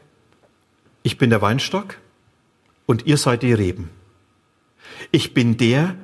ich 1.03 1.17
bin 1.17 1.31
der 1.31 1.41
Weinstock 1.41 1.97
und 2.87 3.07
ihr 3.07 3.17
seid 3.17 3.43
die 3.43 3.53
Reben. 3.53 3.89
Ich 5.13 5.33
bin 5.33 5.57
der, 5.57 5.97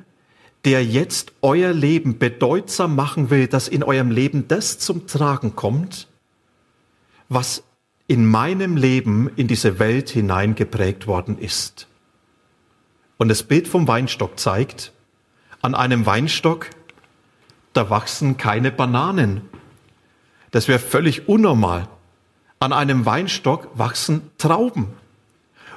der 0.65 0.83
jetzt 0.83 1.33
euer 1.41 1.73
Leben 1.73 2.17
bedeutsam 2.17 2.95
machen 2.95 3.29
will, 3.29 3.47
dass 3.47 3.67
in 3.67 3.83
eurem 3.83 4.11
Leben 4.11 4.47
das 4.47 4.79
zum 4.79 5.07
Tragen 5.07 5.55
kommt, 5.55 6.07
was 7.29 7.63
in 8.07 8.25
meinem 8.25 8.77
Leben 8.77 9.29
in 9.35 9.47
diese 9.47 9.79
Welt 9.79 10.09
hineingeprägt 10.09 11.07
worden 11.07 11.37
ist. 11.37 11.87
Und 13.17 13.29
das 13.29 13.43
Bild 13.43 13.67
vom 13.67 13.87
Weinstock 13.87 14.39
zeigt, 14.39 14.93
an 15.61 15.75
einem 15.75 16.05
Weinstock, 16.05 16.69
da 17.73 17.89
wachsen 17.89 18.37
keine 18.37 18.71
Bananen. 18.71 19.41
Das 20.51 20.67
wäre 20.67 20.79
völlig 20.79 21.27
unnormal. 21.27 21.87
An 22.59 22.73
einem 22.73 23.05
Weinstock 23.05 23.69
wachsen 23.73 24.29
Trauben. 24.37 24.87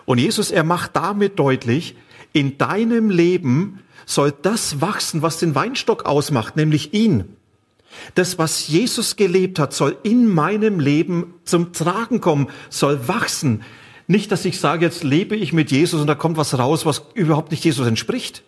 Und 0.04 0.18
Jesus, 0.18 0.50
er 0.50 0.64
macht 0.64 0.96
damit 0.96 1.38
deutlich, 1.38 1.96
in 2.32 2.58
deinem 2.58 3.10
Leben 3.10 3.80
soll 4.10 4.32
das 4.42 4.80
wachsen, 4.80 5.22
was 5.22 5.38
den 5.38 5.54
Weinstock 5.54 6.04
ausmacht, 6.04 6.56
nämlich 6.56 6.92
ihn. 6.92 7.36
Das, 8.14 8.38
was 8.38 8.66
Jesus 8.66 9.14
gelebt 9.14 9.60
hat, 9.60 9.72
soll 9.72 9.96
in 10.02 10.26
meinem 10.26 10.80
Leben 10.80 11.34
zum 11.44 11.72
Tragen 11.72 12.20
kommen, 12.20 12.48
soll 12.70 13.06
wachsen. 13.06 13.62
Nicht, 14.08 14.32
dass 14.32 14.44
ich 14.44 14.58
sage, 14.58 14.84
jetzt 14.84 15.04
lebe 15.04 15.36
ich 15.36 15.52
mit 15.52 15.70
Jesus 15.70 16.00
und 16.00 16.08
da 16.08 16.16
kommt 16.16 16.36
was 16.36 16.58
raus, 16.58 16.84
was 16.84 17.04
überhaupt 17.14 17.52
nicht 17.52 17.64
Jesus 17.64 17.86
entspricht. 17.86 18.42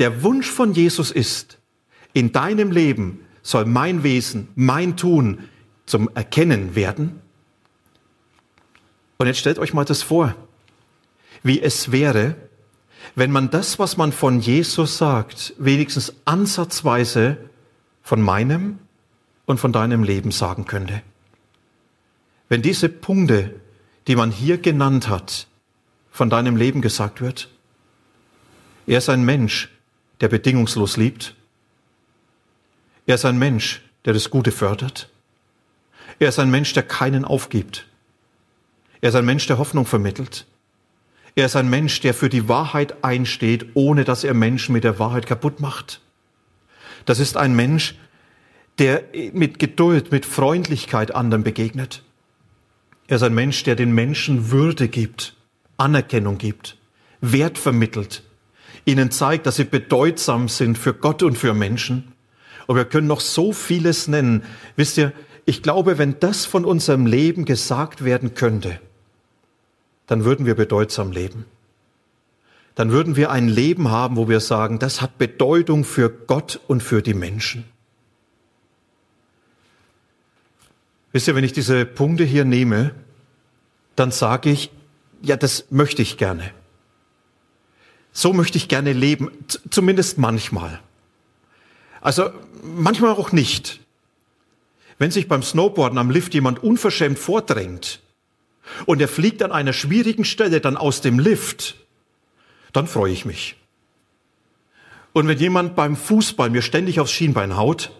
Der 0.00 0.24
Wunsch 0.24 0.50
von 0.50 0.72
Jesus 0.72 1.12
ist, 1.12 1.58
in 2.12 2.32
deinem 2.32 2.72
Leben 2.72 3.20
soll 3.42 3.66
mein 3.66 4.02
Wesen, 4.02 4.48
mein 4.56 4.96
Tun 4.96 5.44
zum 5.86 6.10
Erkennen 6.14 6.74
werden. 6.74 7.20
Und 9.18 9.28
jetzt 9.28 9.38
stellt 9.38 9.60
euch 9.60 9.72
mal 9.72 9.84
das 9.84 10.02
vor, 10.02 10.34
wie 11.44 11.60
es 11.60 11.92
wäre, 11.92 12.34
wenn 13.14 13.30
man 13.30 13.50
das, 13.50 13.78
was 13.78 13.96
man 13.96 14.12
von 14.12 14.40
Jesus 14.40 14.98
sagt, 14.98 15.54
wenigstens 15.58 16.14
ansatzweise 16.24 17.36
von 18.02 18.20
meinem 18.20 18.78
und 19.46 19.58
von 19.58 19.72
deinem 19.72 20.02
Leben 20.02 20.30
sagen 20.30 20.66
könnte. 20.66 21.02
Wenn 22.48 22.62
diese 22.62 22.88
Punkte, 22.88 23.54
die 24.06 24.16
man 24.16 24.30
hier 24.30 24.58
genannt 24.58 25.08
hat, 25.08 25.46
von 26.10 26.30
deinem 26.30 26.56
Leben 26.56 26.82
gesagt 26.82 27.20
wird, 27.20 27.48
er 28.86 28.98
ist 28.98 29.08
ein 29.08 29.24
Mensch, 29.24 29.70
der 30.20 30.28
bedingungslos 30.28 30.96
liebt. 30.96 31.34
Er 33.06 33.16
ist 33.16 33.24
ein 33.24 33.38
Mensch, 33.38 33.82
der 34.04 34.12
das 34.12 34.30
Gute 34.30 34.52
fördert. 34.52 35.08
Er 36.18 36.28
ist 36.28 36.38
ein 36.38 36.50
Mensch, 36.50 36.72
der 36.74 36.82
keinen 36.82 37.24
aufgibt. 37.24 37.86
Er 39.00 39.08
ist 39.08 39.14
ein 39.16 39.24
Mensch, 39.24 39.46
der 39.46 39.58
Hoffnung 39.58 39.86
vermittelt. 39.86 40.46
Er 41.36 41.46
ist 41.46 41.56
ein 41.56 41.68
Mensch, 41.68 42.00
der 42.00 42.14
für 42.14 42.28
die 42.28 42.48
Wahrheit 42.48 43.02
einsteht, 43.02 43.66
ohne 43.74 44.04
dass 44.04 44.22
er 44.22 44.34
Menschen 44.34 44.72
mit 44.72 44.84
der 44.84 44.98
Wahrheit 44.98 45.26
kaputt 45.26 45.60
macht. 45.60 46.00
Das 47.06 47.18
ist 47.18 47.36
ein 47.36 47.56
Mensch, 47.56 47.96
der 48.78 49.04
mit 49.32 49.58
Geduld, 49.58 50.12
mit 50.12 50.26
Freundlichkeit 50.26 51.14
anderen 51.14 51.42
begegnet. 51.42 52.02
Er 53.08 53.16
ist 53.16 53.22
ein 53.22 53.34
Mensch, 53.34 53.62
der 53.64 53.76
den 53.76 53.92
Menschen 53.92 54.50
Würde 54.50 54.88
gibt, 54.88 55.34
Anerkennung 55.76 56.38
gibt, 56.38 56.78
Wert 57.20 57.58
vermittelt, 57.58 58.22
ihnen 58.84 59.10
zeigt, 59.10 59.46
dass 59.46 59.56
sie 59.56 59.64
bedeutsam 59.64 60.48
sind 60.48 60.78
für 60.78 60.94
Gott 60.94 61.22
und 61.22 61.36
für 61.36 61.52
Menschen. 61.52 62.12
Und 62.66 62.76
wir 62.76 62.84
können 62.84 63.06
noch 63.06 63.20
so 63.20 63.52
vieles 63.52 64.08
nennen. 64.08 64.42
Wisst 64.76 64.98
ihr, 64.98 65.12
ich 65.44 65.62
glaube, 65.62 65.98
wenn 65.98 66.18
das 66.20 66.46
von 66.46 66.64
unserem 66.64 67.06
Leben 67.06 67.44
gesagt 67.44 68.04
werden 68.04 68.34
könnte, 68.34 68.80
dann 70.06 70.24
würden 70.24 70.46
wir 70.46 70.54
bedeutsam 70.54 71.12
leben. 71.12 71.46
Dann 72.74 72.90
würden 72.90 73.16
wir 73.16 73.30
ein 73.30 73.48
Leben 73.48 73.90
haben, 73.90 74.16
wo 74.16 74.28
wir 74.28 74.40
sagen, 74.40 74.78
das 74.78 75.00
hat 75.00 75.16
Bedeutung 75.16 75.84
für 75.84 76.10
Gott 76.10 76.60
und 76.66 76.82
für 76.82 77.02
die 77.02 77.14
Menschen. 77.14 77.64
Wisst 81.12 81.28
ihr, 81.28 81.36
wenn 81.36 81.44
ich 81.44 81.52
diese 81.52 81.86
Punkte 81.86 82.24
hier 82.24 82.44
nehme, 82.44 82.92
dann 83.94 84.10
sage 84.10 84.50
ich, 84.50 84.72
ja, 85.22 85.36
das 85.36 85.66
möchte 85.70 86.02
ich 86.02 86.18
gerne. 86.18 86.50
So 88.12 88.32
möchte 88.32 88.58
ich 88.58 88.68
gerne 88.68 88.92
leben, 88.92 89.30
zumindest 89.70 90.18
manchmal. 90.18 90.80
Also 92.00 92.30
manchmal 92.62 93.12
auch 93.12 93.30
nicht. 93.30 93.80
Wenn 94.98 95.10
sich 95.10 95.28
beim 95.28 95.42
Snowboarden 95.42 95.98
am 95.98 96.10
Lift 96.10 96.34
jemand 96.34 96.62
unverschämt 96.62 97.18
vordrängt 97.18 98.00
und 98.86 99.00
er 99.00 99.08
fliegt 99.08 99.42
an 99.42 99.52
einer 99.52 99.72
schwierigen 99.72 100.24
Stelle 100.24 100.60
dann 100.60 100.76
aus 100.76 101.00
dem 101.00 101.18
Lift, 101.18 101.76
dann 102.72 102.86
freue 102.86 103.12
ich 103.12 103.24
mich. 103.24 103.56
Und 105.12 105.28
wenn 105.28 105.38
jemand 105.38 105.76
beim 105.76 105.96
Fußball 105.96 106.50
mir 106.50 106.62
ständig 106.62 106.98
aufs 106.98 107.12
Schienbein 107.12 107.56
haut, 107.56 107.92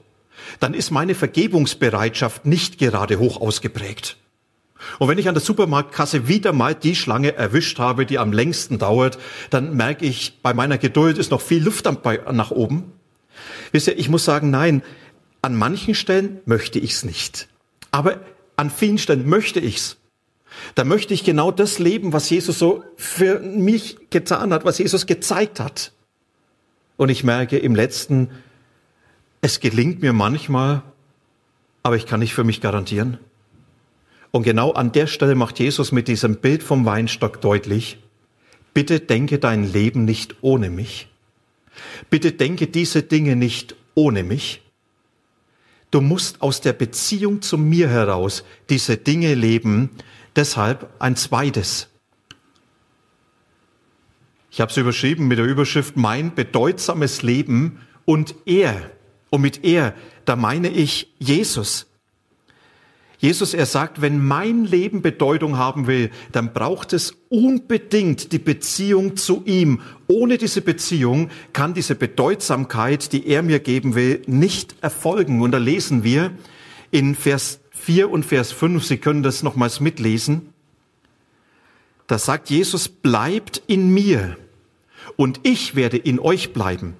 dann 0.60 0.74
ist 0.74 0.90
meine 0.90 1.14
Vergebungsbereitschaft 1.14 2.44
nicht 2.44 2.78
gerade 2.78 3.18
hoch 3.18 3.40
ausgeprägt. 3.40 4.16
Und 4.98 5.08
wenn 5.08 5.18
ich 5.18 5.28
an 5.28 5.34
der 5.34 5.42
Supermarktkasse 5.42 6.28
wieder 6.28 6.52
mal 6.52 6.74
die 6.74 6.96
Schlange 6.96 7.34
erwischt 7.34 7.78
habe, 7.78 8.04
die 8.04 8.18
am 8.18 8.32
längsten 8.32 8.78
dauert, 8.78 9.18
dann 9.50 9.76
merke 9.76 10.04
ich, 10.04 10.40
bei 10.42 10.52
meiner 10.52 10.76
Geduld 10.76 11.16
ist 11.16 11.30
noch 11.30 11.40
viel 11.40 11.62
Luft 11.62 11.86
nach 11.86 12.50
oben. 12.50 12.92
Wisst 13.72 13.88
ihr, 13.88 13.98
ich 13.98 14.08
muss 14.08 14.24
sagen, 14.24 14.50
nein, 14.50 14.82
an 15.40 15.56
manchen 15.56 15.94
Stellen 15.94 16.40
möchte 16.46 16.78
ich 16.78 16.92
es 16.92 17.04
nicht. 17.04 17.48
Aber 17.90 18.20
an 18.56 18.70
vielen 18.70 18.98
Stellen 18.98 19.28
möchte 19.28 19.60
ich's. 19.60 19.96
Da 20.74 20.84
möchte 20.84 21.14
ich 21.14 21.24
genau 21.24 21.50
das 21.50 21.78
leben, 21.78 22.12
was 22.12 22.30
Jesus 22.30 22.58
so 22.58 22.84
für 22.96 23.40
mich 23.40 23.96
getan 24.10 24.52
hat, 24.52 24.64
was 24.64 24.78
Jesus 24.78 25.06
gezeigt 25.06 25.60
hat. 25.60 25.92
Und 26.96 27.08
ich 27.08 27.24
merke 27.24 27.58
im 27.58 27.74
letzten, 27.74 28.30
es 29.40 29.60
gelingt 29.60 30.00
mir 30.00 30.12
manchmal, 30.12 30.82
aber 31.82 31.96
ich 31.96 32.06
kann 32.06 32.20
nicht 32.20 32.34
für 32.34 32.44
mich 32.44 32.60
garantieren. 32.60 33.18
Und 34.30 34.42
genau 34.42 34.72
an 34.72 34.90
der 34.90 35.06
Stelle 35.06 35.34
macht 35.34 35.58
Jesus 35.58 35.92
mit 35.92 36.08
diesem 36.08 36.36
Bild 36.36 36.62
vom 36.62 36.84
Weinstock 36.86 37.40
deutlich, 37.40 37.98
bitte 38.72 39.00
denke 39.00 39.38
dein 39.38 39.70
Leben 39.72 40.04
nicht 40.04 40.36
ohne 40.40 40.70
mich. 40.70 41.08
Bitte 42.10 42.32
denke 42.32 42.66
diese 42.66 43.02
Dinge 43.02 43.36
nicht 43.36 43.76
ohne 43.94 44.24
mich. 44.24 44.62
Du 45.90 46.00
musst 46.00 46.42
aus 46.42 46.60
der 46.60 46.72
Beziehung 46.72 47.42
zu 47.42 47.56
mir 47.56 47.88
heraus 47.88 48.44
diese 48.68 48.96
Dinge 48.96 49.34
leben. 49.34 49.90
Deshalb 50.36 50.88
ein 50.98 51.16
zweites. 51.16 51.88
Ich 54.50 54.60
habe 54.60 54.70
es 54.70 54.76
überschrieben 54.76 55.26
mit 55.26 55.38
der 55.38 55.46
Überschrift 55.46 55.96
Mein 55.96 56.34
bedeutsames 56.34 57.22
Leben 57.22 57.80
und 58.04 58.34
er. 58.46 58.90
Und 59.30 59.40
mit 59.40 59.64
er, 59.64 59.94
da 60.24 60.36
meine 60.36 60.68
ich 60.68 61.12
Jesus. 61.18 61.86
Jesus, 63.18 63.54
er 63.54 63.66
sagt, 63.66 64.00
wenn 64.00 64.24
mein 64.24 64.64
Leben 64.64 65.00
Bedeutung 65.00 65.56
haben 65.56 65.86
will, 65.86 66.10
dann 66.32 66.52
braucht 66.52 66.92
es 66.92 67.16
unbedingt 67.30 68.32
die 68.32 68.38
Beziehung 68.38 69.16
zu 69.16 69.42
ihm. 69.46 69.80
Ohne 70.08 70.36
diese 70.36 70.60
Beziehung 70.60 71.30
kann 71.52 71.74
diese 71.74 71.94
Bedeutsamkeit, 71.94 73.12
die 73.12 73.26
er 73.26 73.42
mir 73.42 73.60
geben 73.60 73.94
will, 73.94 74.22
nicht 74.26 74.76
erfolgen. 74.82 75.40
Und 75.40 75.52
da 75.52 75.58
lesen 75.58 76.04
wir 76.04 76.32
in 76.90 77.14
Vers 77.14 77.60
4 77.84 78.10
und 78.10 78.24
Vers 78.24 78.50
5, 78.50 78.82
Sie 78.82 78.96
können 78.96 79.22
das 79.22 79.42
nochmals 79.42 79.78
mitlesen. 79.78 80.54
Da 82.06 82.16
sagt 82.18 82.48
Jesus, 82.48 82.88
bleibt 82.88 83.62
in 83.66 83.92
mir 83.92 84.38
und 85.16 85.40
ich 85.42 85.74
werde 85.74 85.98
in 85.98 86.18
euch 86.18 86.54
bleiben. 86.54 86.94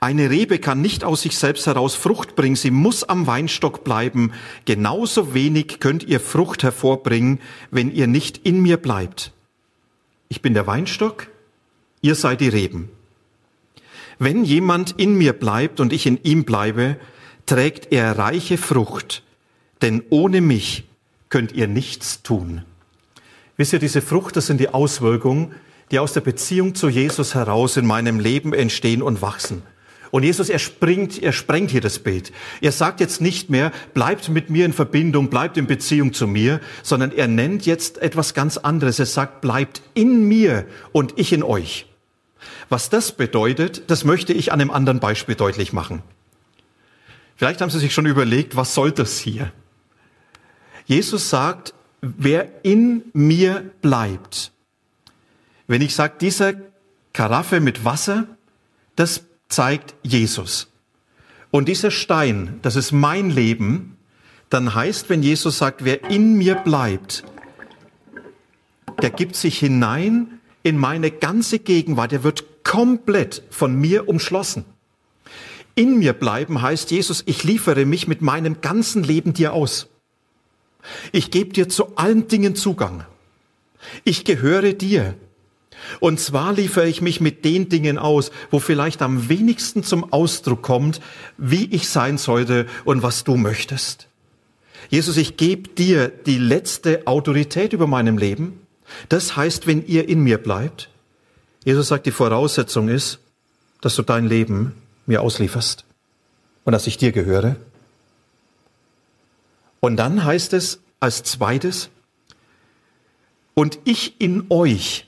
Eine 0.00 0.30
Rebe 0.30 0.58
kann 0.58 0.80
nicht 0.80 1.04
aus 1.04 1.20
sich 1.20 1.36
selbst 1.36 1.66
heraus 1.66 1.94
Frucht 1.94 2.34
bringen, 2.34 2.56
sie 2.56 2.70
muss 2.70 3.04
am 3.04 3.26
Weinstock 3.26 3.84
bleiben. 3.84 4.32
Genauso 4.64 5.34
wenig 5.34 5.80
könnt 5.80 6.02
ihr 6.04 6.18
Frucht 6.18 6.62
hervorbringen, 6.62 7.38
wenn 7.70 7.92
ihr 7.92 8.06
nicht 8.06 8.38
in 8.38 8.62
mir 8.62 8.78
bleibt. 8.78 9.32
Ich 10.30 10.40
bin 10.40 10.54
der 10.54 10.66
Weinstock, 10.66 11.28
ihr 12.00 12.14
seid 12.14 12.40
die 12.40 12.48
Reben. 12.48 12.88
Wenn 14.18 14.44
jemand 14.44 14.92
in 14.96 15.18
mir 15.18 15.34
bleibt 15.34 15.78
und 15.78 15.92
ich 15.92 16.06
in 16.06 16.18
ihm 16.22 16.44
bleibe, 16.44 16.96
trägt 17.44 17.92
er 17.92 18.18
reiche 18.18 18.56
Frucht, 18.56 19.22
denn 19.82 20.02
ohne 20.10 20.40
mich 20.40 20.84
könnt 21.28 21.52
ihr 21.52 21.68
nichts 21.68 22.22
tun. 22.22 22.62
Wisst 23.56 23.72
ihr, 23.72 23.78
diese 23.78 24.02
Frucht, 24.02 24.36
das 24.36 24.46
sind 24.46 24.60
die 24.60 24.68
Auswirkungen 24.68 25.54
die 25.90 25.98
aus 25.98 26.12
der 26.12 26.20
Beziehung 26.20 26.74
zu 26.74 26.88
Jesus 26.88 27.34
heraus 27.34 27.76
in 27.76 27.86
meinem 27.86 28.18
Leben 28.18 28.52
entstehen 28.52 29.02
und 29.02 29.22
wachsen. 29.22 29.62
Und 30.10 30.22
Jesus, 30.22 30.48
er 30.48 30.58
springt, 30.58 31.22
er 31.22 31.32
sprengt 31.32 31.70
hier 31.70 31.80
das 31.80 31.98
Bild. 31.98 32.32
Er 32.60 32.72
sagt 32.72 33.00
jetzt 33.00 33.20
nicht 33.20 33.50
mehr, 33.50 33.72
bleibt 33.92 34.28
mit 34.28 34.50
mir 34.50 34.64
in 34.64 34.72
Verbindung, 34.72 35.30
bleibt 35.30 35.56
in 35.56 35.66
Beziehung 35.66 36.12
zu 36.12 36.26
mir, 36.26 36.60
sondern 36.82 37.12
er 37.12 37.28
nennt 37.28 37.66
jetzt 37.66 37.98
etwas 37.98 38.32
ganz 38.32 38.56
anderes. 38.56 38.98
Er 38.98 39.06
sagt, 39.06 39.40
bleibt 39.40 39.82
in 39.94 40.26
mir 40.26 40.64
und 40.92 41.14
ich 41.16 41.32
in 41.32 41.42
euch. 41.42 41.86
Was 42.68 42.88
das 42.88 43.12
bedeutet, 43.12 43.90
das 43.90 44.04
möchte 44.04 44.32
ich 44.32 44.52
an 44.52 44.60
einem 44.60 44.70
anderen 44.70 45.00
Beispiel 45.00 45.34
deutlich 45.34 45.72
machen. 45.72 46.02
Vielleicht 47.36 47.60
haben 47.60 47.70
Sie 47.70 47.80
sich 47.80 47.92
schon 47.92 48.06
überlegt, 48.06 48.56
was 48.56 48.74
soll 48.74 48.92
das 48.92 49.18
hier? 49.18 49.52
Jesus 50.86 51.30
sagt, 51.30 51.74
wer 52.00 52.64
in 52.64 53.02
mir 53.12 53.70
bleibt, 53.82 54.52
wenn 55.66 55.82
ich 55.82 55.94
sage, 55.94 56.14
diese 56.20 56.62
Karaffe 57.12 57.60
mit 57.60 57.84
Wasser, 57.84 58.26
das 58.94 59.24
zeigt 59.48 59.94
Jesus. 60.02 60.68
Und 61.50 61.68
dieser 61.68 61.90
Stein, 61.90 62.60
das 62.62 62.76
ist 62.76 62.92
mein 62.92 63.30
Leben, 63.30 63.96
dann 64.48 64.74
heißt, 64.74 65.10
wenn 65.10 65.22
Jesus 65.22 65.58
sagt, 65.58 65.84
wer 65.84 66.08
in 66.08 66.36
mir 66.36 66.54
bleibt, 66.54 67.24
der 69.02 69.10
gibt 69.10 69.36
sich 69.36 69.58
hinein 69.58 70.40
in 70.62 70.78
meine 70.78 71.10
ganze 71.10 71.58
Gegenwart, 71.58 72.12
der 72.12 72.22
wird 72.22 72.64
komplett 72.64 73.42
von 73.50 73.74
mir 73.74 74.08
umschlossen. 74.08 74.64
In 75.74 75.98
mir 75.98 76.12
bleiben 76.12 76.62
heißt 76.62 76.90
Jesus, 76.90 77.22
ich 77.26 77.44
liefere 77.44 77.84
mich 77.84 78.08
mit 78.08 78.22
meinem 78.22 78.60
ganzen 78.60 79.02
Leben 79.02 79.34
dir 79.34 79.52
aus. 79.52 79.88
Ich 81.12 81.30
gebe 81.30 81.52
dir 81.52 81.68
zu 81.68 81.96
allen 81.96 82.28
Dingen 82.28 82.54
Zugang. 82.54 83.04
Ich 84.04 84.24
gehöre 84.24 84.72
dir. 84.72 85.14
Und 86.00 86.20
zwar 86.20 86.52
liefere 86.52 86.88
ich 86.88 87.00
mich 87.00 87.20
mit 87.20 87.44
den 87.44 87.68
Dingen 87.68 87.98
aus, 87.98 88.30
wo 88.50 88.58
vielleicht 88.58 89.02
am 89.02 89.28
wenigsten 89.28 89.84
zum 89.84 90.12
Ausdruck 90.12 90.62
kommt, 90.62 91.00
wie 91.36 91.66
ich 91.66 91.88
sein 91.88 92.18
sollte 92.18 92.66
und 92.84 93.02
was 93.02 93.24
du 93.24 93.36
möchtest. 93.36 94.08
Jesus, 94.88 95.16
ich 95.16 95.36
gebe 95.36 95.68
dir 95.68 96.08
die 96.08 96.38
letzte 96.38 97.06
Autorität 97.06 97.72
über 97.72 97.86
meinem 97.86 98.18
Leben. 98.18 98.60
Das 99.08 99.36
heißt, 99.36 99.66
wenn 99.66 99.84
ihr 99.86 100.08
in 100.08 100.20
mir 100.20 100.38
bleibt, 100.38 100.88
Jesus 101.64 101.88
sagt, 101.88 102.06
die 102.06 102.12
Voraussetzung 102.12 102.88
ist, 102.88 103.18
dass 103.80 103.96
du 103.96 104.02
dein 104.02 104.26
Leben 104.26 104.74
mir 105.06 105.22
auslieferst 105.22 105.84
und 106.64 106.72
dass 106.72 106.86
ich 106.86 106.96
dir 106.96 107.12
gehöre. 107.12 107.56
Und 109.86 109.98
dann 109.98 110.24
heißt 110.24 110.52
es 110.52 110.80
als 110.98 111.22
zweites, 111.22 111.90
und 113.54 113.78
ich 113.84 114.20
in 114.20 114.46
euch 114.48 115.06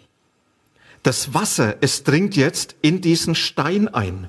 das 1.03 1.35
Wasser, 1.35 1.75
es 1.81 2.05
dringt 2.05 2.37
jetzt 2.37 2.77
in 2.81 3.01
diesen 3.01 3.35
Stein 3.35 3.89
ein. 3.89 4.29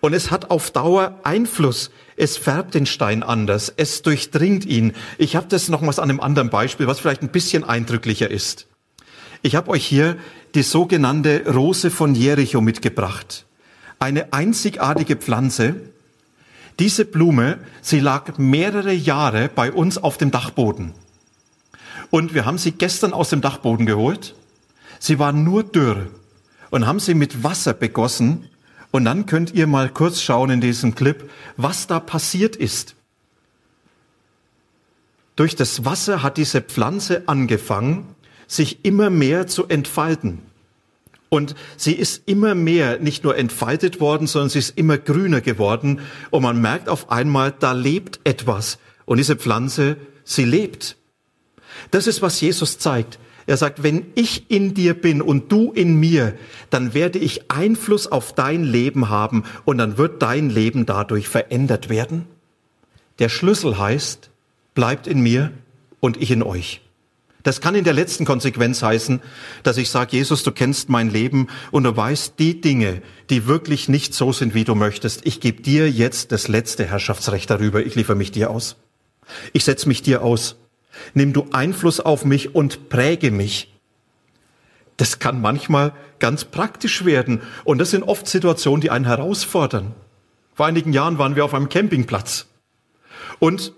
Und 0.00 0.14
es 0.14 0.30
hat 0.30 0.50
auf 0.50 0.70
Dauer 0.70 1.20
Einfluss. 1.22 1.90
Es 2.16 2.38
färbt 2.38 2.72
den 2.72 2.86
Stein 2.86 3.22
anders. 3.22 3.70
Es 3.76 4.00
durchdringt 4.00 4.64
ihn. 4.64 4.94
Ich 5.18 5.36
habe 5.36 5.48
das 5.50 5.68
nochmals 5.68 5.98
an 5.98 6.08
einem 6.08 6.20
anderen 6.20 6.48
Beispiel, 6.48 6.86
was 6.86 7.00
vielleicht 7.00 7.20
ein 7.20 7.28
bisschen 7.28 7.62
eindrücklicher 7.62 8.30
ist. 8.30 8.68
Ich 9.42 9.54
habe 9.54 9.70
euch 9.70 9.84
hier 9.84 10.16
die 10.54 10.62
sogenannte 10.62 11.44
Rose 11.52 11.90
von 11.90 12.14
Jericho 12.14 12.62
mitgebracht. 12.62 13.44
Eine 13.98 14.32
einzigartige 14.32 15.16
Pflanze. 15.16 15.91
Diese 16.78 17.04
Blume, 17.04 17.58
sie 17.80 18.00
lag 18.00 18.38
mehrere 18.38 18.92
Jahre 18.92 19.48
bei 19.48 19.72
uns 19.72 19.98
auf 19.98 20.18
dem 20.18 20.30
Dachboden. 20.30 20.92
Und 22.10 22.34
wir 22.34 22.44
haben 22.44 22.58
sie 22.58 22.72
gestern 22.72 23.12
aus 23.12 23.30
dem 23.30 23.40
Dachboden 23.40 23.86
geholt 23.86 24.34
Sie 25.02 25.18
war 25.18 25.32
nur 25.32 25.64
dürr 25.64 26.06
und 26.70 26.86
haben 26.86 27.00
sie 27.00 27.14
mit 27.14 27.42
Wasser 27.42 27.74
begossen. 27.74 28.48
Und 28.92 29.04
dann 29.04 29.26
könnt 29.26 29.52
ihr 29.52 29.66
mal 29.66 29.88
kurz 29.88 30.20
schauen 30.20 30.48
in 30.50 30.60
diesem 30.60 30.94
Clip, 30.94 31.28
was 31.56 31.88
da 31.88 31.98
passiert 31.98 32.54
ist. 32.54 32.94
Durch 35.34 35.56
das 35.56 35.84
Wasser 35.84 36.22
hat 36.22 36.36
diese 36.36 36.60
Pflanze 36.60 37.24
angefangen, 37.26 38.14
sich 38.46 38.84
immer 38.84 39.10
mehr 39.10 39.48
zu 39.48 39.66
entfalten. 39.66 40.38
Und 41.32 41.54
sie 41.78 41.94
ist 41.94 42.24
immer 42.28 42.54
mehr 42.54 42.98
nicht 42.98 43.24
nur 43.24 43.38
entfaltet 43.38 44.00
worden, 44.00 44.26
sondern 44.26 44.50
sie 44.50 44.58
ist 44.58 44.76
immer 44.76 44.98
grüner 44.98 45.40
geworden. 45.40 46.00
Und 46.28 46.42
man 46.42 46.60
merkt 46.60 46.90
auf 46.90 47.10
einmal, 47.10 47.54
da 47.58 47.72
lebt 47.72 48.20
etwas. 48.24 48.78
Und 49.06 49.16
diese 49.16 49.36
Pflanze, 49.36 49.96
sie 50.24 50.44
lebt. 50.44 50.98
Das 51.90 52.06
ist, 52.06 52.20
was 52.20 52.38
Jesus 52.38 52.76
zeigt. 52.76 53.18
Er 53.46 53.56
sagt, 53.56 53.82
wenn 53.82 54.12
ich 54.14 54.50
in 54.50 54.74
dir 54.74 54.92
bin 54.92 55.22
und 55.22 55.50
du 55.50 55.72
in 55.72 55.98
mir, 55.98 56.34
dann 56.68 56.92
werde 56.92 57.18
ich 57.18 57.50
Einfluss 57.50 58.12
auf 58.12 58.34
dein 58.34 58.62
Leben 58.62 59.08
haben 59.08 59.44
und 59.64 59.78
dann 59.78 59.96
wird 59.96 60.20
dein 60.20 60.50
Leben 60.50 60.84
dadurch 60.84 61.28
verändert 61.28 61.88
werden. 61.88 62.26
Der 63.20 63.30
Schlüssel 63.30 63.78
heißt 63.78 64.28
bleibt 64.74 65.06
in 65.06 65.22
mir 65.22 65.50
und 65.98 66.20
ich 66.20 66.30
in 66.30 66.42
euch. 66.42 66.82
Das 67.42 67.60
kann 67.60 67.74
in 67.74 67.84
der 67.84 67.92
letzten 67.92 68.24
Konsequenz 68.24 68.82
heißen, 68.82 69.20
dass 69.62 69.76
ich 69.76 69.90
sage, 69.90 70.16
Jesus, 70.16 70.42
du 70.42 70.52
kennst 70.52 70.88
mein 70.88 71.10
Leben 71.10 71.48
und 71.70 71.84
du 71.84 71.96
weißt 71.96 72.34
die 72.38 72.60
Dinge, 72.60 73.02
die 73.30 73.46
wirklich 73.46 73.88
nicht 73.88 74.14
so 74.14 74.32
sind, 74.32 74.54
wie 74.54 74.64
du 74.64 74.74
möchtest. 74.74 75.26
Ich 75.26 75.40
gebe 75.40 75.62
dir 75.62 75.90
jetzt 75.90 76.32
das 76.32 76.48
letzte 76.48 76.84
Herrschaftsrecht 76.84 77.50
darüber. 77.50 77.84
Ich 77.84 77.94
liefere 77.94 78.16
mich 78.16 78.30
dir 78.30 78.50
aus. 78.50 78.76
Ich 79.52 79.64
setze 79.64 79.88
mich 79.88 80.02
dir 80.02 80.22
aus. 80.22 80.56
Nimm 81.14 81.32
du 81.32 81.46
Einfluss 81.52 82.00
auf 82.00 82.24
mich 82.24 82.54
und 82.54 82.88
präge 82.88 83.30
mich. 83.30 83.72
Das 84.96 85.18
kann 85.18 85.40
manchmal 85.40 85.92
ganz 86.18 86.44
praktisch 86.44 87.04
werden. 87.04 87.40
Und 87.64 87.78
das 87.78 87.90
sind 87.90 88.04
oft 88.04 88.28
Situationen, 88.28 88.80
die 88.80 88.90
einen 88.90 89.06
herausfordern. 89.06 89.94
Vor 90.54 90.66
einigen 90.66 90.92
Jahren 90.92 91.18
waren 91.18 91.34
wir 91.34 91.44
auf 91.44 91.54
einem 91.54 91.68
Campingplatz. 91.68 92.46
Und 93.38 93.72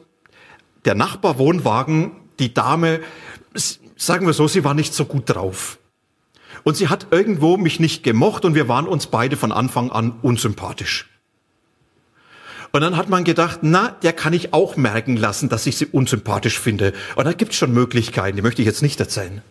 der 0.85 0.95
Nachbarwohnwagen, 0.95 2.13
die 2.39 2.53
Dame, 2.53 3.01
sagen 3.55 4.27
wir 4.27 4.33
so, 4.33 4.49
sie 4.49 4.65
war 4.65 4.75
nicht 4.75 4.95
so 4.95 5.05
gut 5.05 5.25
drauf. 5.27 5.79
Und 6.63 6.77
sie 6.77 6.89
hat 6.89 7.09
irgendwo 7.11 7.57
mich 7.57 7.81
nicht 7.81 8.03
gemocht 8.03 8.45
und 8.45 8.55
wir 8.55 8.69
waren 8.69 8.87
uns 8.87 9.07
beide 9.07 9.37
von 9.37 9.53
Anfang 9.53 9.91
an 9.91 10.13
unsympathisch. 10.23 11.11
Und 12.73 12.81
dann 12.81 12.97
hat 12.97 13.09
man 13.09 13.23
gedacht, 13.23 13.61
na, 13.63 13.91
der 14.03 14.13
kann 14.13 14.33
ich 14.33 14.53
auch 14.53 14.77
merken 14.77 15.17
lassen, 15.17 15.49
dass 15.49 15.67
ich 15.67 15.77
sie 15.77 15.87
unsympathisch 15.87 16.59
finde. 16.59 16.93
Und 17.15 17.25
da 17.25 17.33
gibt's 17.33 17.57
schon 17.57 17.73
Möglichkeiten, 17.73 18.35
die 18.35 18.43
möchte 18.43 18.63
ich 18.63 18.67
jetzt 18.67 18.83
nicht 18.83 18.99
erzählen. 18.99 19.43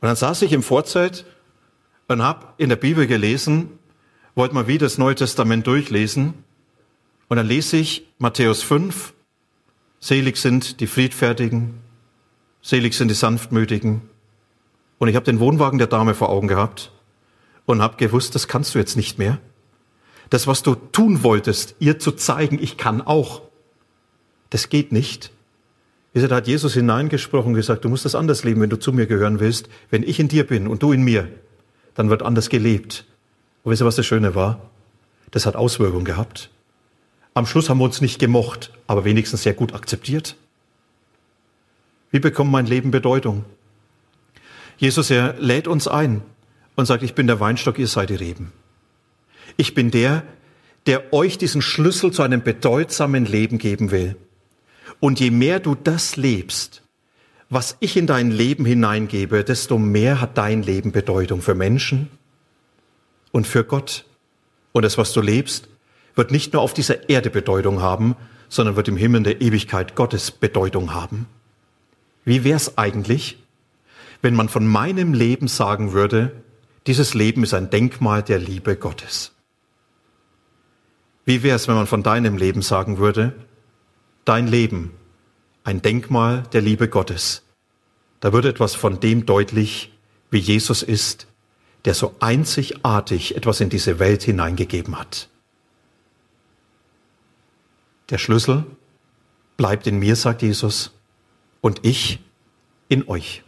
Und 0.00 0.06
dann 0.06 0.14
saß 0.14 0.42
ich 0.42 0.52
im 0.52 0.62
Vorzeit 0.62 1.24
und 2.06 2.22
habe 2.22 2.46
in 2.58 2.68
der 2.68 2.76
Bibel 2.76 3.08
gelesen, 3.08 3.70
wollte 4.36 4.54
mal 4.54 4.68
wieder 4.68 4.86
das 4.86 4.98
Neue 4.98 5.16
Testament 5.16 5.66
durchlesen. 5.66 6.34
Und 7.26 7.36
dann 7.38 7.46
lese 7.46 7.76
ich 7.76 8.06
Matthäus 8.18 8.62
5, 8.62 9.12
selig 9.98 10.36
sind 10.36 10.78
die 10.78 10.86
Friedfertigen, 10.86 11.74
Selig 12.62 12.94
sind 12.94 13.08
die 13.08 13.14
Sanftmütigen. 13.14 14.02
Und 14.98 15.08
ich 15.08 15.14
habe 15.14 15.24
den 15.24 15.40
Wohnwagen 15.40 15.78
der 15.78 15.86
Dame 15.86 16.14
vor 16.14 16.28
Augen 16.28 16.48
gehabt 16.48 16.90
und 17.66 17.82
habe 17.82 17.96
gewusst, 17.96 18.34
das 18.34 18.48
kannst 18.48 18.74
du 18.74 18.78
jetzt 18.78 18.96
nicht 18.96 19.18
mehr. 19.18 19.38
Das, 20.30 20.46
was 20.46 20.62
du 20.62 20.74
tun 20.74 21.22
wolltest, 21.22 21.76
ihr 21.78 21.98
zu 21.98 22.12
zeigen, 22.12 22.58
ich 22.60 22.76
kann 22.76 23.00
auch, 23.00 23.42
das 24.50 24.68
geht 24.68 24.92
nicht. 24.92 25.30
Da 26.14 26.34
hat 26.34 26.48
Jesus 26.48 26.74
hineingesprochen 26.74 27.48
und 27.48 27.54
gesagt, 27.54 27.84
du 27.84 27.88
musst 27.88 28.04
das 28.04 28.16
anders 28.16 28.42
leben, 28.42 28.60
wenn 28.60 28.70
du 28.70 28.78
zu 28.78 28.92
mir 28.92 29.06
gehören 29.06 29.38
willst. 29.38 29.68
Wenn 29.90 30.02
ich 30.02 30.18
in 30.18 30.26
dir 30.28 30.46
bin 30.46 30.66
und 30.66 30.82
du 30.82 30.92
in 30.92 31.02
mir, 31.02 31.28
dann 31.94 32.10
wird 32.10 32.22
anders 32.22 32.48
gelebt. 32.48 33.04
Und 33.62 33.70
wisst 33.70 33.82
ihr, 33.82 33.86
was 33.86 33.96
das 33.96 34.06
Schöne 34.06 34.34
war? 34.34 34.60
Das 35.30 35.46
hat 35.46 35.54
Auswirkungen 35.54 36.04
gehabt. 36.04 36.50
Am 37.34 37.46
Schluss 37.46 37.68
haben 37.68 37.78
wir 37.78 37.84
uns 37.84 38.00
nicht 38.00 38.18
gemocht, 38.18 38.72
aber 38.88 39.04
wenigstens 39.04 39.44
sehr 39.44 39.54
gut 39.54 39.74
akzeptiert. 39.74 40.34
Wie 42.10 42.20
bekommt 42.20 42.50
mein 42.50 42.66
Leben 42.66 42.90
Bedeutung? 42.90 43.44
Jesus, 44.78 45.10
er 45.10 45.34
lädt 45.38 45.68
uns 45.68 45.88
ein 45.88 46.22
und 46.76 46.86
sagt, 46.86 47.02
ich 47.02 47.14
bin 47.14 47.26
der 47.26 47.40
Weinstock, 47.40 47.78
ihr 47.78 47.88
seid 47.88 48.10
die 48.10 48.14
Reben. 48.14 48.52
Ich 49.56 49.74
bin 49.74 49.90
der, 49.90 50.22
der 50.86 51.12
euch 51.12 51.36
diesen 51.36 51.60
Schlüssel 51.60 52.12
zu 52.12 52.22
einem 52.22 52.42
bedeutsamen 52.42 53.26
Leben 53.26 53.58
geben 53.58 53.90
will. 53.90 54.16
Und 55.00 55.20
je 55.20 55.30
mehr 55.30 55.60
du 55.60 55.74
das 55.74 56.16
lebst, 56.16 56.82
was 57.50 57.76
ich 57.80 57.96
in 57.96 58.06
dein 58.06 58.30
Leben 58.30 58.64
hineingebe, 58.64 59.42
desto 59.42 59.78
mehr 59.78 60.20
hat 60.20 60.38
dein 60.38 60.62
Leben 60.62 60.92
Bedeutung 60.92 61.42
für 61.42 61.54
Menschen 61.54 62.08
und 63.32 63.46
für 63.46 63.64
Gott. 63.64 64.04
Und 64.72 64.84
das, 64.84 64.98
was 64.98 65.12
du 65.12 65.20
lebst, 65.20 65.68
wird 66.14 66.30
nicht 66.30 66.52
nur 66.52 66.62
auf 66.62 66.74
dieser 66.74 67.08
Erde 67.08 67.30
Bedeutung 67.30 67.80
haben, 67.80 68.16
sondern 68.48 68.76
wird 68.76 68.88
im 68.88 68.96
Himmel 68.96 69.22
der 69.22 69.40
Ewigkeit 69.40 69.94
Gottes 69.94 70.30
Bedeutung 70.30 70.94
haben. 70.94 71.26
Wie 72.28 72.44
wäre 72.44 72.58
es 72.58 72.76
eigentlich, 72.76 73.38
wenn 74.20 74.34
man 74.34 74.50
von 74.50 74.66
meinem 74.66 75.14
Leben 75.14 75.48
sagen 75.48 75.94
würde, 75.94 76.44
dieses 76.86 77.14
Leben 77.14 77.42
ist 77.42 77.54
ein 77.54 77.70
Denkmal 77.70 78.22
der 78.22 78.38
Liebe 78.38 78.76
Gottes? 78.76 79.32
Wie 81.24 81.42
wäre 81.42 81.56
es, 81.56 81.68
wenn 81.68 81.74
man 81.74 81.86
von 81.86 82.02
deinem 82.02 82.36
Leben 82.36 82.60
sagen 82.60 82.98
würde, 82.98 83.32
dein 84.26 84.46
Leben 84.46 84.90
ein 85.64 85.80
Denkmal 85.80 86.42
der 86.52 86.60
Liebe 86.60 86.90
Gottes? 86.90 87.44
Da 88.20 88.34
würde 88.34 88.50
etwas 88.50 88.74
von 88.74 89.00
dem 89.00 89.24
deutlich, 89.24 89.90
wie 90.30 90.36
Jesus 90.36 90.82
ist, 90.82 91.28
der 91.86 91.94
so 91.94 92.14
einzigartig 92.20 93.36
etwas 93.36 93.62
in 93.62 93.70
diese 93.70 93.98
Welt 94.00 94.22
hineingegeben 94.22 94.98
hat. 94.98 95.30
Der 98.10 98.18
Schlüssel 98.18 98.66
bleibt 99.56 99.86
in 99.86 99.98
mir, 99.98 100.14
sagt 100.14 100.42
Jesus, 100.42 100.92
und 101.60 101.84
ich 101.84 102.20
in 102.88 103.06
euch. 103.08 103.42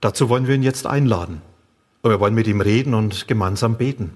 Dazu 0.00 0.28
wollen 0.28 0.46
wir 0.46 0.54
ihn 0.54 0.62
jetzt 0.62 0.86
einladen. 0.86 1.42
Und 2.02 2.10
wir 2.10 2.20
wollen 2.20 2.34
mit 2.34 2.46
ihm 2.46 2.60
reden 2.60 2.94
und 2.94 3.26
gemeinsam 3.26 3.76
beten. 3.76 4.14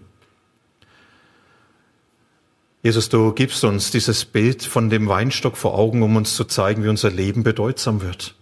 Jesus, 2.83 3.09
du 3.09 3.33
gibst 3.33 3.63
uns 3.65 3.91
dieses 3.91 4.25
Bild 4.25 4.63
von 4.63 4.89
dem 4.89 5.09
Weinstock 5.09 5.57
vor 5.57 5.75
Augen, 5.75 6.03
um 6.03 6.17
uns 6.17 6.35
zu 6.37 6.45
zeigen, 6.45 6.85
wie 6.85 6.89
unser 6.89 7.11
Leben 7.11 7.43
bedeutsam 7.43 8.01
wird. 8.01 8.37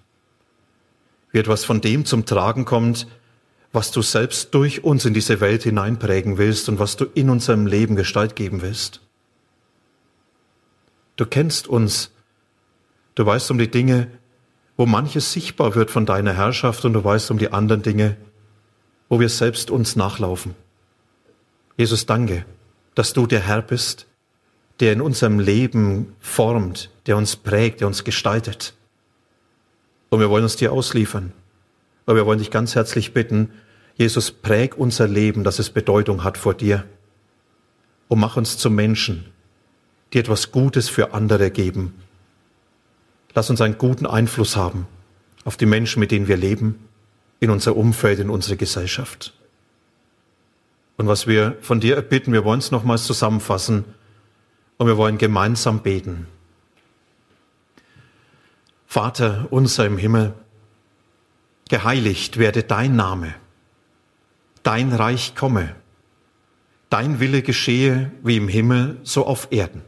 Wie 1.33 1.38
etwas 1.38 1.64
von 1.64 1.81
dem 1.81 2.05
zum 2.05 2.25
Tragen 2.25 2.64
kommt, 2.64 3.07
was 3.73 3.91
du 3.91 4.01
selbst 4.01 4.55
durch 4.55 4.85
uns 4.85 5.05
in 5.05 5.14
diese 5.14 5.41
Welt 5.41 5.62
hineinprägen 5.62 6.38
willst 6.38 6.69
und 6.69 6.79
was 6.79 6.97
du 6.97 7.07
in 7.14 7.31
unserem 7.31 7.67
Leben 7.67 7.97
Gestalt 7.97 8.37
geben 8.37 8.62
willst. 8.62 9.01
Du 11.17 11.27
kennst 11.27 11.67
uns 11.67 12.12
Du 13.18 13.26
weißt 13.26 13.50
um 13.50 13.59
die 13.59 13.68
Dinge, 13.68 14.07
wo 14.76 14.87
manches 14.87 15.33
sichtbar 15.33 15.74
wird 15.74 15.90
von 15.90 16.07
deiner 16.07 16.35
Herrschaft 16.35 16.85
und 16.85 16.92
du 16.92 17.02
weißt 17.02 17.33
um 17.33 17.38
die 17.38 17.52
anderen 17.52 17.83
Dinge, 17.83 18.16
wo 19.09 19.18
wir 19.18 19.28
selbst 19.28 19.72
uns 19.72 19.96
nachlaufen. 19.96 20.54
Jesus, 21.76 22.07
danke, 22.07 22.44
dass 22.94 23.14
du 23.14 23.26
der 23.26 23.40
Herr 23.40 23.61
bist, 23.61 24.07
der 24.78 24.92
in 24.92 25.00
unserem 25.00 25.40
Leben 25.40 26.14
formt, 26.20 26.90
der 27.07 27.16
uns 27.16 27.35
prägt, 27.35 27.81
der 27.81 27.88
uns 27.88 28.04
gestaltet. 28.04 28.74
Und 30.11 30.20
wir 30.20 30.31
wollen 30.31 30.44
uns 30.44 30.54
dir 30.54 30.72
ausliefern. 30.72 31.33
Aber 32.07 32.14
wir 32.14 32.24
wollen 32.24 32.38
dich 32.38 32.52
ganz 32.52 32.76
herzlich 32.76 33.14
bitten, 33.14 33.50
Jesus, 33.96 34.31
präg 34.31 34.78
unser 34.78 35.09
Leben, 35.09 35.42
dass 35.42 35.59
es 35.59 35.70
Bedeutung 35.70 36.22
hat 36.22 36.38
vor 36.38 36.54
dir. 36.54 36.85
Und 38.07 38.20
mach 38.20 38.37
uns 38.37 38.59
zu 38.59 38.70
Menschen, 38.70 39.24
die 40.12 40.20
etwas 40.20 40.52
Gutes 40.52 40.88
für 40.88 41.14
andere 41.14 41.50
geben 41.50 41.94
Lass 43.38 43.51
uns 43.51 43.61
einen 43.61 43.79
guten 43.79 44.05
Einfluss 44.05 44.57
haben 44.57 44.88
auf 45.44 45.57
die 45.57 45.64
Menschen, 45.64 46.01
mit 46.01 46.11
denen 46.11 46.27
wir 46.27 46.37
leben, 46.37 46.88
in 47.38 47.51
unser 47.51 47.77
Umfeld, 47.77 48.18
in 48.18 48.31
unsere 48.31 48.57
Gesellschaft. 48.57 49.33
Und 50.96 51.07
was 51.07 51.29
wir 51.29 51.57
von 51.61 51.79
dir 51.79 51.94
erbitten, 51.94 52.33
wir 52.33 52.44
wollen 52.44 52.59
es 52.59 52.72
nochmals 52.72 53.05
zusammenfassen 53.05 53.85
und 54.77 54.88
wir 54.88 54.96
wollen 54.96 55.18
gemeinsam 55.18 55.85
beten. 55.85 56.27
Vater 58.88 59.46
unser 59.51 59.87
im 59.87 59.98
Himmel, 59.98 60.35
geheiligt 61.68 62.38
werde 62.38 62.64
dein 62.64 62.96
Name, 62.96 63.37
dein 64.64 64.92
Reich 64.92 65.37
komme, 65.37 65.77
dein 66.90 67.20
Wille 67.20 67.42
geschehe 67.42 68.11
wie 68.24 68.37
im 68.37 68.48
Himmel, 68.48 68.96
so 69.05 69.24
auf 69.24 69.53
Erden. 69.53 69.88